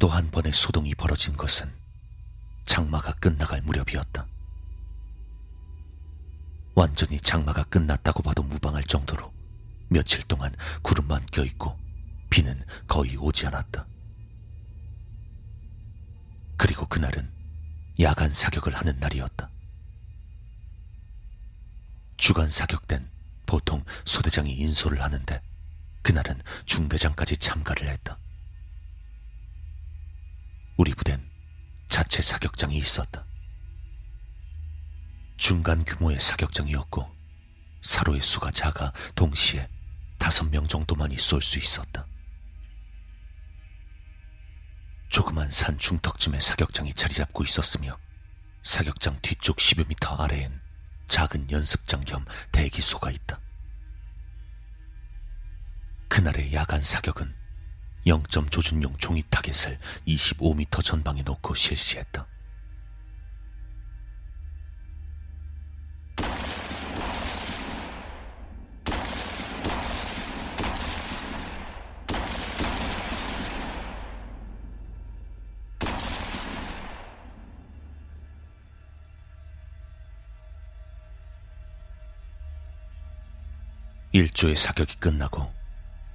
또 0.00 0.08
한 0.08 0.30
번의 0.30 0.52
소동이 0.52 0.94
벌어진 0.96 1.36
것은 1.36 1.72
장마가 2.66 3.14
끝나갈 3.14 3.62
무렵이었다. 3.62 4.26
완전히 6.74 7.20
장마가 7.20 7.62
끝났다고 7.64 8.22
봐도 8.22 8.42
무방할 8.42 8.82
정도로 8.82 9.32
며칠 9.94 10.24
동안 10.24 10.52
구름만 10.82 11.24
껴있고 11.26 11.78
비는 12.28 12.66
거의 12.88 13.16
오지 13.16 13.46
않았다. 13.46 13.86
그리고 16.56 16.84
그날은 16.86 17.32
야간 18.00 18.28
사격을 18.28 18.74
하는 18.74 18.98
날이었다. 18.98 19.48
주간 22.16 22.48
사격 22.48 22.88
땐 22.88 23.08
보통 23.46 23.84
소대장이 24.04 24.52
인솔을 24.52 25.00
하는데 25.00 25.40
그날은 26.02 26.42
중대장까지 26.66 27.36
참가를 27.36 27.88
했다. 27.88 28.18
우리 30.76 30.92
부대는 30.92 31.24
자체 31.88 32.20
사격장이 32.20 32.76
있었다. 32.78 33.24
중간 35.36 35.84
규모의 35.84 36.18
사격장이었고 36.18 37.08
사로의 37.82 38.22
수가 38.22 38.50
작아 38.50 38.92
동시에 39.14 39.68
다섯 40.24 40.48
명 40.48 40.66
정도만이 40.66 41.18
쏠 41.18 41.42
수 41.42 41.58
있었다. 41.58 42.06
조그만 45.10 45.50
산 45.50 45.76
중턱쯤에 45.76 46.40
사격장이 46.40 46.94
자리 46.94 47.12
잡고 47.12 47.44
있었으며 47.44 47.98
사격장 48.62 49.18
뒤쪽 49.20 49.58
10여 49.58 49.86
미터 49.86 50.16
아래엔 50.16 50.62
작은 51.08 51.50
연습장 51.50 52.06
겸 52.06 52.24
대기소가 52.52 53.10
있다. 53.10 53.38
그날의 56.08 56.54
야간 56.54 56.80
사격은 56.80 57.34
0점 58.06 58.50
조준용 58.50 58.96
종이 58.96 59.22
타겟을 59.28 59.78
25m 60.08 60.82
전방에 60.82 61.20
놓고 61.20 61.54
실시했다. 61.54 62.26
일조의 84.14 84.54
사격이 84.54 84.98
끝나고 84.98 85.52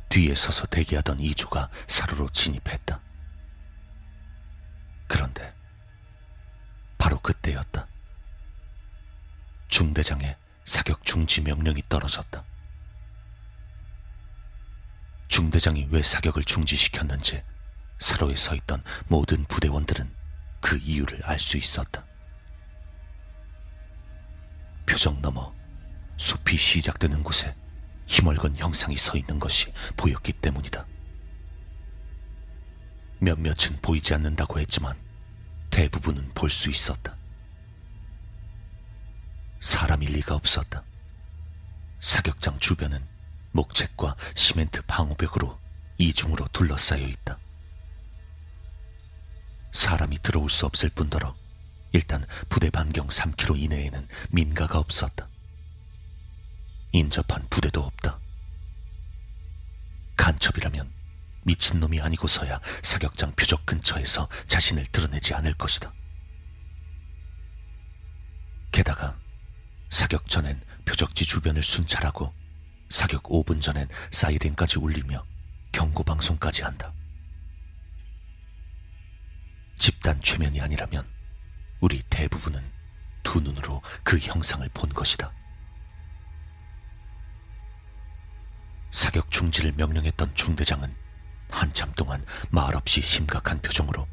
뒤에 0.08 0.34
서서 0.34 0.66
대기하던 0.68 1.20
이조가 1.20 1.70
사로로 1.86 2.30
진입했다. 2.30 3.02
그런데 5.06 5.54
바로 6.98 7.20
그때였다. 7.20 7.88
중대장의 9.68 10.38
사격 10.64 11.06
중지 11.06 11.42
명령이 11.42 11.84
떨어졌다. 11.90 12.46
중대장이 15.28 15.90
왜 15.92 16.02
사격을 16.02 16.46
중지시켰는지 16.46 17.44
사로에 18.00 18.34
서 18.36 18.56
있던 18.56 18.82
모든 19.10 19.44
부대원들은 19.44 20.10
그 20.62 20.78
이유를 20.78 21.26
알 21.26 21.38
수 21.38 21.58
있었다. 21.58 22.06
표정 24.86 25.22
너머 25.22 25.54
숲이 26.16 26.56
시작되는 26.56 27.24
곳에 27.24 27.54
힘얼건 28.10 28.58
형상이 28.58 28.98
서 28.98 29.16
있는 29.18 29.40
것이 29.40 29.72
보였기 29.96 30.34
때문이다. 30.34 30.86
몇몇은 33.20 33.78
보이지 33.82 34.16
않는다고 34.16 34.60
했지만 34.60 34.98
대부분은 35.70 36.32
볼 36.34 36.50
수 36.50 36.72
있었다. 36.72 37.16
사람일 39.60 40.14
리가 40.14 40.34
없었다. 40.34 40.84
사격장 42.00 42.58
주변은 42.60 43.06
목책과 43.52 44.16
시멘트 44.34 44.82
방호벽으로 44.88 45.60
이중으로 46.00 46.48
둘러싸여 46.52 47.06
있다. 47.06 47.38
사람이 49.72 50.18
들어올 50.24 50.50
수 50.50 50.66
없을 50.66 50.90
뿐더러 50.90 51.36
일단 51.92 52.26
부대 52.48 52.72
반경 52.72 53.08
3km 53.10 53.60
이내에는 53.60 54.08
민가가 54.32 54.80
없었다. 54.80 55.30
인접한 56.92 57.48
부대도 57.50 57.82
없다. 57.82 58.20
간첩이라면 60.18 60.92
미친놈이 61.44 62.02
아니고서야 62.02 62.60
사격장 62.84 63.34
표적 63.36 63.66
근처에서 63.66 64.28
자신을 64.48 64.86
드러내지 64.88 65.34
않을 65.34 65.54
것이다. 65.56 65.94
게다가 68.72 69.18
사격 69.90 70.30
전엔 70.30 70.62
표적지 70.86 71.26
주변을 71.26 71.64
순찰하고 71.64 72.34
사격 72.90 73.24
5분 73.24 73.62
전엔 73.62 73.88
사이렌까지 74.12 74.80
울리며 74.80 75.26
경고 75.72 76.04
방송까지 76.04 76.64
한다. 76.64 76.94
집단 79.78 80.22
최면이 80.22 80.60
아니라면 80.60 81.08
우리 81.80 82.02
대부분은 82.10 82.62
두 83.24 83.40
눈으로 83.40 83.82
그 84.04 84.18
형상을 84.18 84.68
본 84.74 84.90
것이다. 84.90 85.32
사격 88.92 89.32
중지를 89.32 89.74
명령했던 89.74 90.36
중대장은 90.36 90.96
한참 91.50 91.92
동안 91.94 92.26
말없이 92.50 93.02
심각한 93.02 93.62
표정으로 93.62 94.08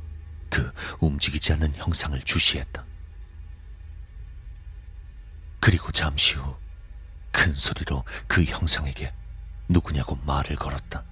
그 0.50 0.72
움직이지 1.00 1.52
않는 1.54 1.74
형상을 1.74 2.20
주시했다. 2.22 2.84
그리고 5.60 5.90
잠시 5.92 6.34
후 6.34 6.66
큰 7.36 7.52
소리로 7.52 8.02
그 8.26 8.42
형상에게 8.44 9.12
누구냐고 9.68 10.16
말을 10.24 10.56
걸었다. 10.56 11.04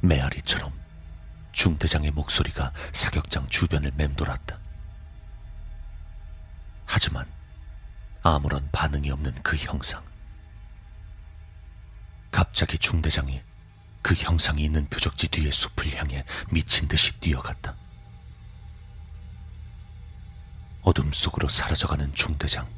메아리처럼 0.00 0.72
중대장의 1.52 2.12
목소리가 2.12 2.72
사격장 2.94 3.46
주변을 3.48 3.92
맴돌았다. 3.94 4.58
하지만 6.86 7.26
아무런 8.22 8.66
반응이 8.72 9.10
없는 9.10 9.34
그 9.42 9.56
형상. 9.56 10.02
갑자기 12.34 12.78
중대장이 12.78 13.40
그 14.02 14.12
형상이 14.14 14.64
있는 14.64 14.88
표적지 14.88 15.28
뒤의 15.28 15.52
숲을 15.52 15.94
향해 15.94 16.24
미친 16.50 16.88
듯이 16.88 17.12
뛰어갔다. 17.20 17.76
어둠 20.82 21.12
속으로 21.12 21.48
사라져가는 21.48 22.12
중대장. 22.12 22.68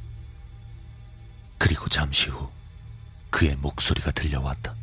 그리고 1.56 1.88
잠시 1.88 2.28
후 2.28 2.52
그의 3.30 3.56
목소리가 3.56 4.10
들려왔다. 4.10 4.74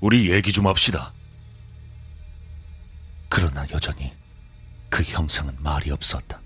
우리 0.00 0.32
얘기 0.32 0.50
좀 0.50 0.66
합시다. 0.66 1.12
그러나 3.28 3.64
여전히 3.70 4.12
그 4.90 5.04
형상은 5.04 5.56
말이 5.62 5.92
없었다. 5.92 6.40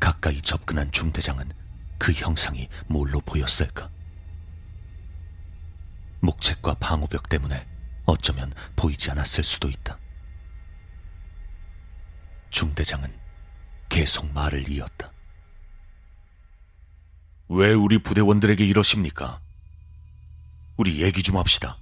가까이 0.00 0.40
접근한 0.40 0.90
중대장은 0.90 1.61
그 2.02 2.10
형상이 2.10 2.68
뭘로 2.88 3.20
보였을까? 3.20 3.88
목책과 6.18 6.74
방호벽 6.80 7.28
때문에 7.28 7.64
어쩌면 8.06 8.52
보이지 8.74 9.12
않았을 9.12 9.44
수도 9.44 9.68
있다. 9.68 10.00
중대장은 12.50 13.16
계속 13.88 14.32
말을 14.32 14.68
이었다. 14.68 15.12
왜 17.48 17.72
우리 17.72 17.98
부대원들에게 17.98 18.66
이러십니까? 18.66 19.40
우리 20.76 21.02
얘기 21.02 21.22
좀 21.22 21.36
합시다. 21.36 21.78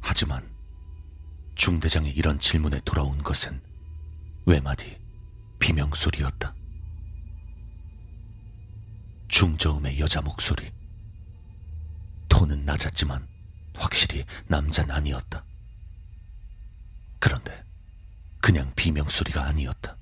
하지만 0.00 0.52
중대장의 1.54 2.10
이런 2.10 2.40
질문에 2.40 2.80
돌아온 2.84 3.22
것은 3.22 3.62
외마디 4.46 4.98
비명소리였다. 5.60 6.63
중저음의 9.34 9.98
여자 9.98 10.20
목소리. 10.20 10.70
톤은 12.28 12.64
낮았지만 12.64 13.26
확실히 13.74 14.24
남자는 14.46 14.94
아니었다. 14.94 15.44
그런데 17.18 17.64
그냥 18.40 18.72
비명 18.76 19.08
소리가 19.08 19.44
아니었다. 19.44 19.96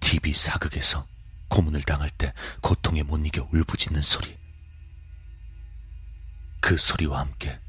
TV 0.00 0.34
사극에서 0.34 1.06
고문을 1.48 1.84
당할 1.84 2.10
때 2.10 2.34
고통에 2.60 3.04
못 3.04 3.24
이겨 3.24 3.48
울부짖는 3.52 4.02
소리. 4.02 4.36
그 6.60 6.76
소리와 6.76 7.20
함께 7.20 7.60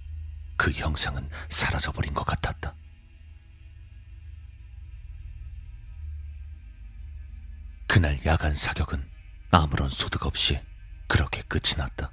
그 0.58 0.72
형상은 0.72 1.30
사라져버린 1.48 2.16
것 2.16 2.26
같았다. 2.26 2.74
그날 7.86 8.20
야간 8.26 8.56
사격은 8.56 9.09
아무런 9.52 9.90
소득 9.90 10.26
없이 10.26 10.62
그렇게 11.08 11.42
끝이 11.44 11.76
났다. 11.78 12.12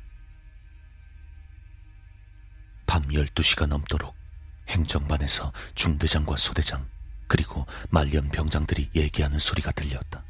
밤 2.87 3.03
12시가 3.09 3.67
넘도록 3.67 4.17
행정반에서 4.69 5.53
중대장과 5.75 6.37
소대장 6.37 6.89
그리고 7.29 7.67
말년 7.91 8.31
병장들이 8.31 8.91
얘기하는 8.95 9.39
소리가 9.39 9.73
들렸다. 9.73 10.25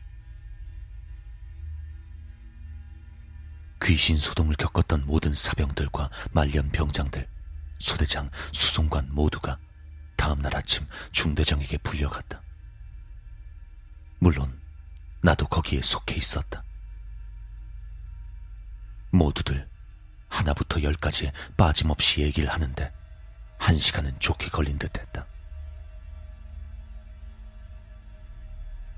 귀신 3.82 4.18
소동을 4.18 4.56
겪었던 4.56 5.06
모든 5.06 5.34
사병들과 5.34 6.10
말년 6.32 6.70
병장들, 6.70 7.28
소대장, 7.78 8.30
수송관 8.52 9.14
모두가 9.14 9.58
다음날 10.16 10.56
아침 10.56 10.86
중대장에게 11.12 11.78
불려갔다. 11.78 12.42
물론 14.18 14.60
나도 15.22 15.46
거기에 15.46 15.82
속해 15.82 16.16
있었다. 16.16 16.65
모두들 19.16 19.68
하나부터 20.28 20.82
열까지 20.82 21.32
빠짐없이 21.56 22.22
얘기를 22.22 22.48
하는데 22.48 22.92
한 23.58 23.78
시간은 23.78 24.18
좋게 24.18 24.48
걸린 24.50 24.78
듯 24.78 24.96
했다. 24.98 25.26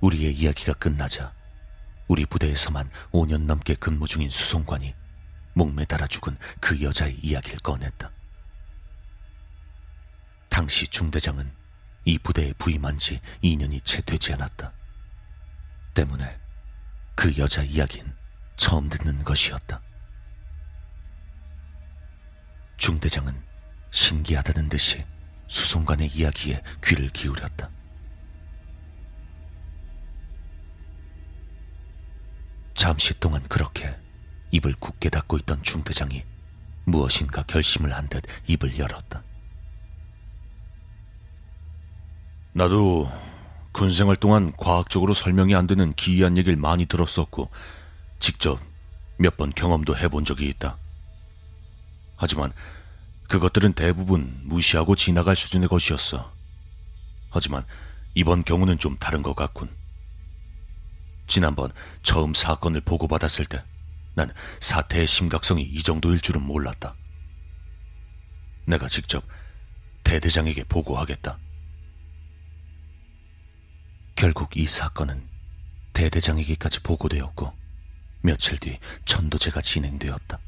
우리의 0.01 0.35
이야기가 0.35 0.75
끝나자 0.75 1.33
우리 2.07 2.25
부대에서만 2.25 2.91
5년 3.13 3.43
넘게 3.43 3.75
근무 3.75 4.07
중인 4.07 4.31
수송관이 4.31 4.95
목매달아 5.55 6.07
죽은 6.07 6.37
그 6.61 6.81
여자의 6.83 7.19
이야기를 7.21 7.59
꺼냈다. 7.61 8.11
당시 10.49 10.87
중대장은 10.89 11.51
이 12.05 12.19
부대에 12.19 12.53
부임한 12.55 12.97
지 12.97 13.21
2년이 13.43 13.85
채 13.85 14.01
되지 14.03 14.33
않았다. 14.33 14.73
때문에 15.95 16.39
그 17.15 17.37
여자 17.37 17.63
이야기는 17.63 18.17
처음 18.57 18.89
듣는 18.89 19.25
것이었다. 19.25 19.83
중대장은 22.79 23.35
신기하다는 23.91 24.69
듯이 24.69 25.05
수송관의 25.49 26.09
이야기에 26.15 26.63
귀를 26.85 27.11
기울였다. 27.11 27.71
잠시 32.75 33.19
동안 33.19 33.43
그렇게 33.49 33.95
입을 34.53 34.75
굳게 34.79 35.11
닫고 35.11 35.37
있던 35.39 35.63
중대장이 35.63 36.25
무엇인가 36.85 37.43
결심을 37.43 37.93
한 37.95 38.09
듯 38.09 38.23
입을 38.47 38.79
열었다. 38.79 39.23
나도 42.53 43.11
군생활 43.73 44.17
동안 44.17 44.53
과학적으로 44.57 45.13
설명이 45.13 45.55
안 45.55 45.67
되는 45.67 45.93
기이한 45.93 46.37
얘기를 46.37 46.57
많이 46.57 46.87
들었었고, 46.87 47.51
직접 48.21 48.59
몇 49.19 49.37
번 49.37 49.53
경험도 49.53 49.97
해본 49.97 50.25
적이 50.25 50.49
있다. 50.49 50.79
하지만 52.19 52.53
그것들은 53.29 53.73
대부분 53.73 54.43
무시하고 54.45 54.95
지나갈 54.95 55.35
수준의 55.35 55.69
것이었어. 55.69 56.35
하지만 57.31 57.65
이번 58.15 58.45
경우는 58.45 58.79
좀 58.79 58.99
다른 58.99 59.23
것 59.23 59.35
같군. 59.35 59.75
지난번 61.27 61.73
처음 62.03 62.35
사건을 62.35 62.83
보고받았을 62.83 63.47
때 63.47 63.63
난 64.19 64.33
사태의 64.59 65.07
심각성이 65.07 65.63
이 65.63 65.81
정도일 65.81 66.19
줄은 66.19 66.43
몰랐다. 66.43 66.97
내가 68.67 68.89
직접 68.89 69.23
대대장에게 70.03 70.65
보고하겠다. 70.65 71.39
결국 74.17 74.57
이 74.57 74.67
사건은 74.67 75.29
대대장에게까지 75.93 76.81
보고되었고 76.81 77.53
며칠 78.23 78.59
뒤 78.59 78.81
천도제가 79.05 79.61
진행되었다. 79.61 80.41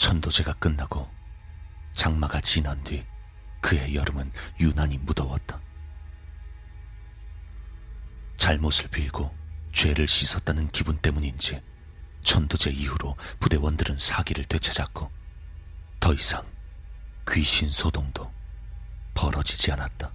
천도제가 0.00 0.54
끝나고 0.54 1.08
장마가 1.92 2.40
지난 2.40 2.82
뒤 2.84 3.04
그의 3.60 3.94
여름은 3.94 4.32
유난히 4.58 4.96
무더웠다. 4.96 5.60
잘못을 8.38 8.88
빌고 8.88 9.32
죄를 9.72 10.08
씻었다는 10.08 10.68
기분 10.68 10.96
때문인지 10.96 11.62
천도제 12.24 12.70
이후로 12.70 13.14
부대원들은 13.40 13.98
사기를 13.98 14.46
되찾았고 14.46 15.10
더 16.00 16.14
이상 16.14 16.46
귀신 17.30 17.70
소동도 17.70 18.32
벌어지지 19.12 19.70
않았다. 19.70 20.10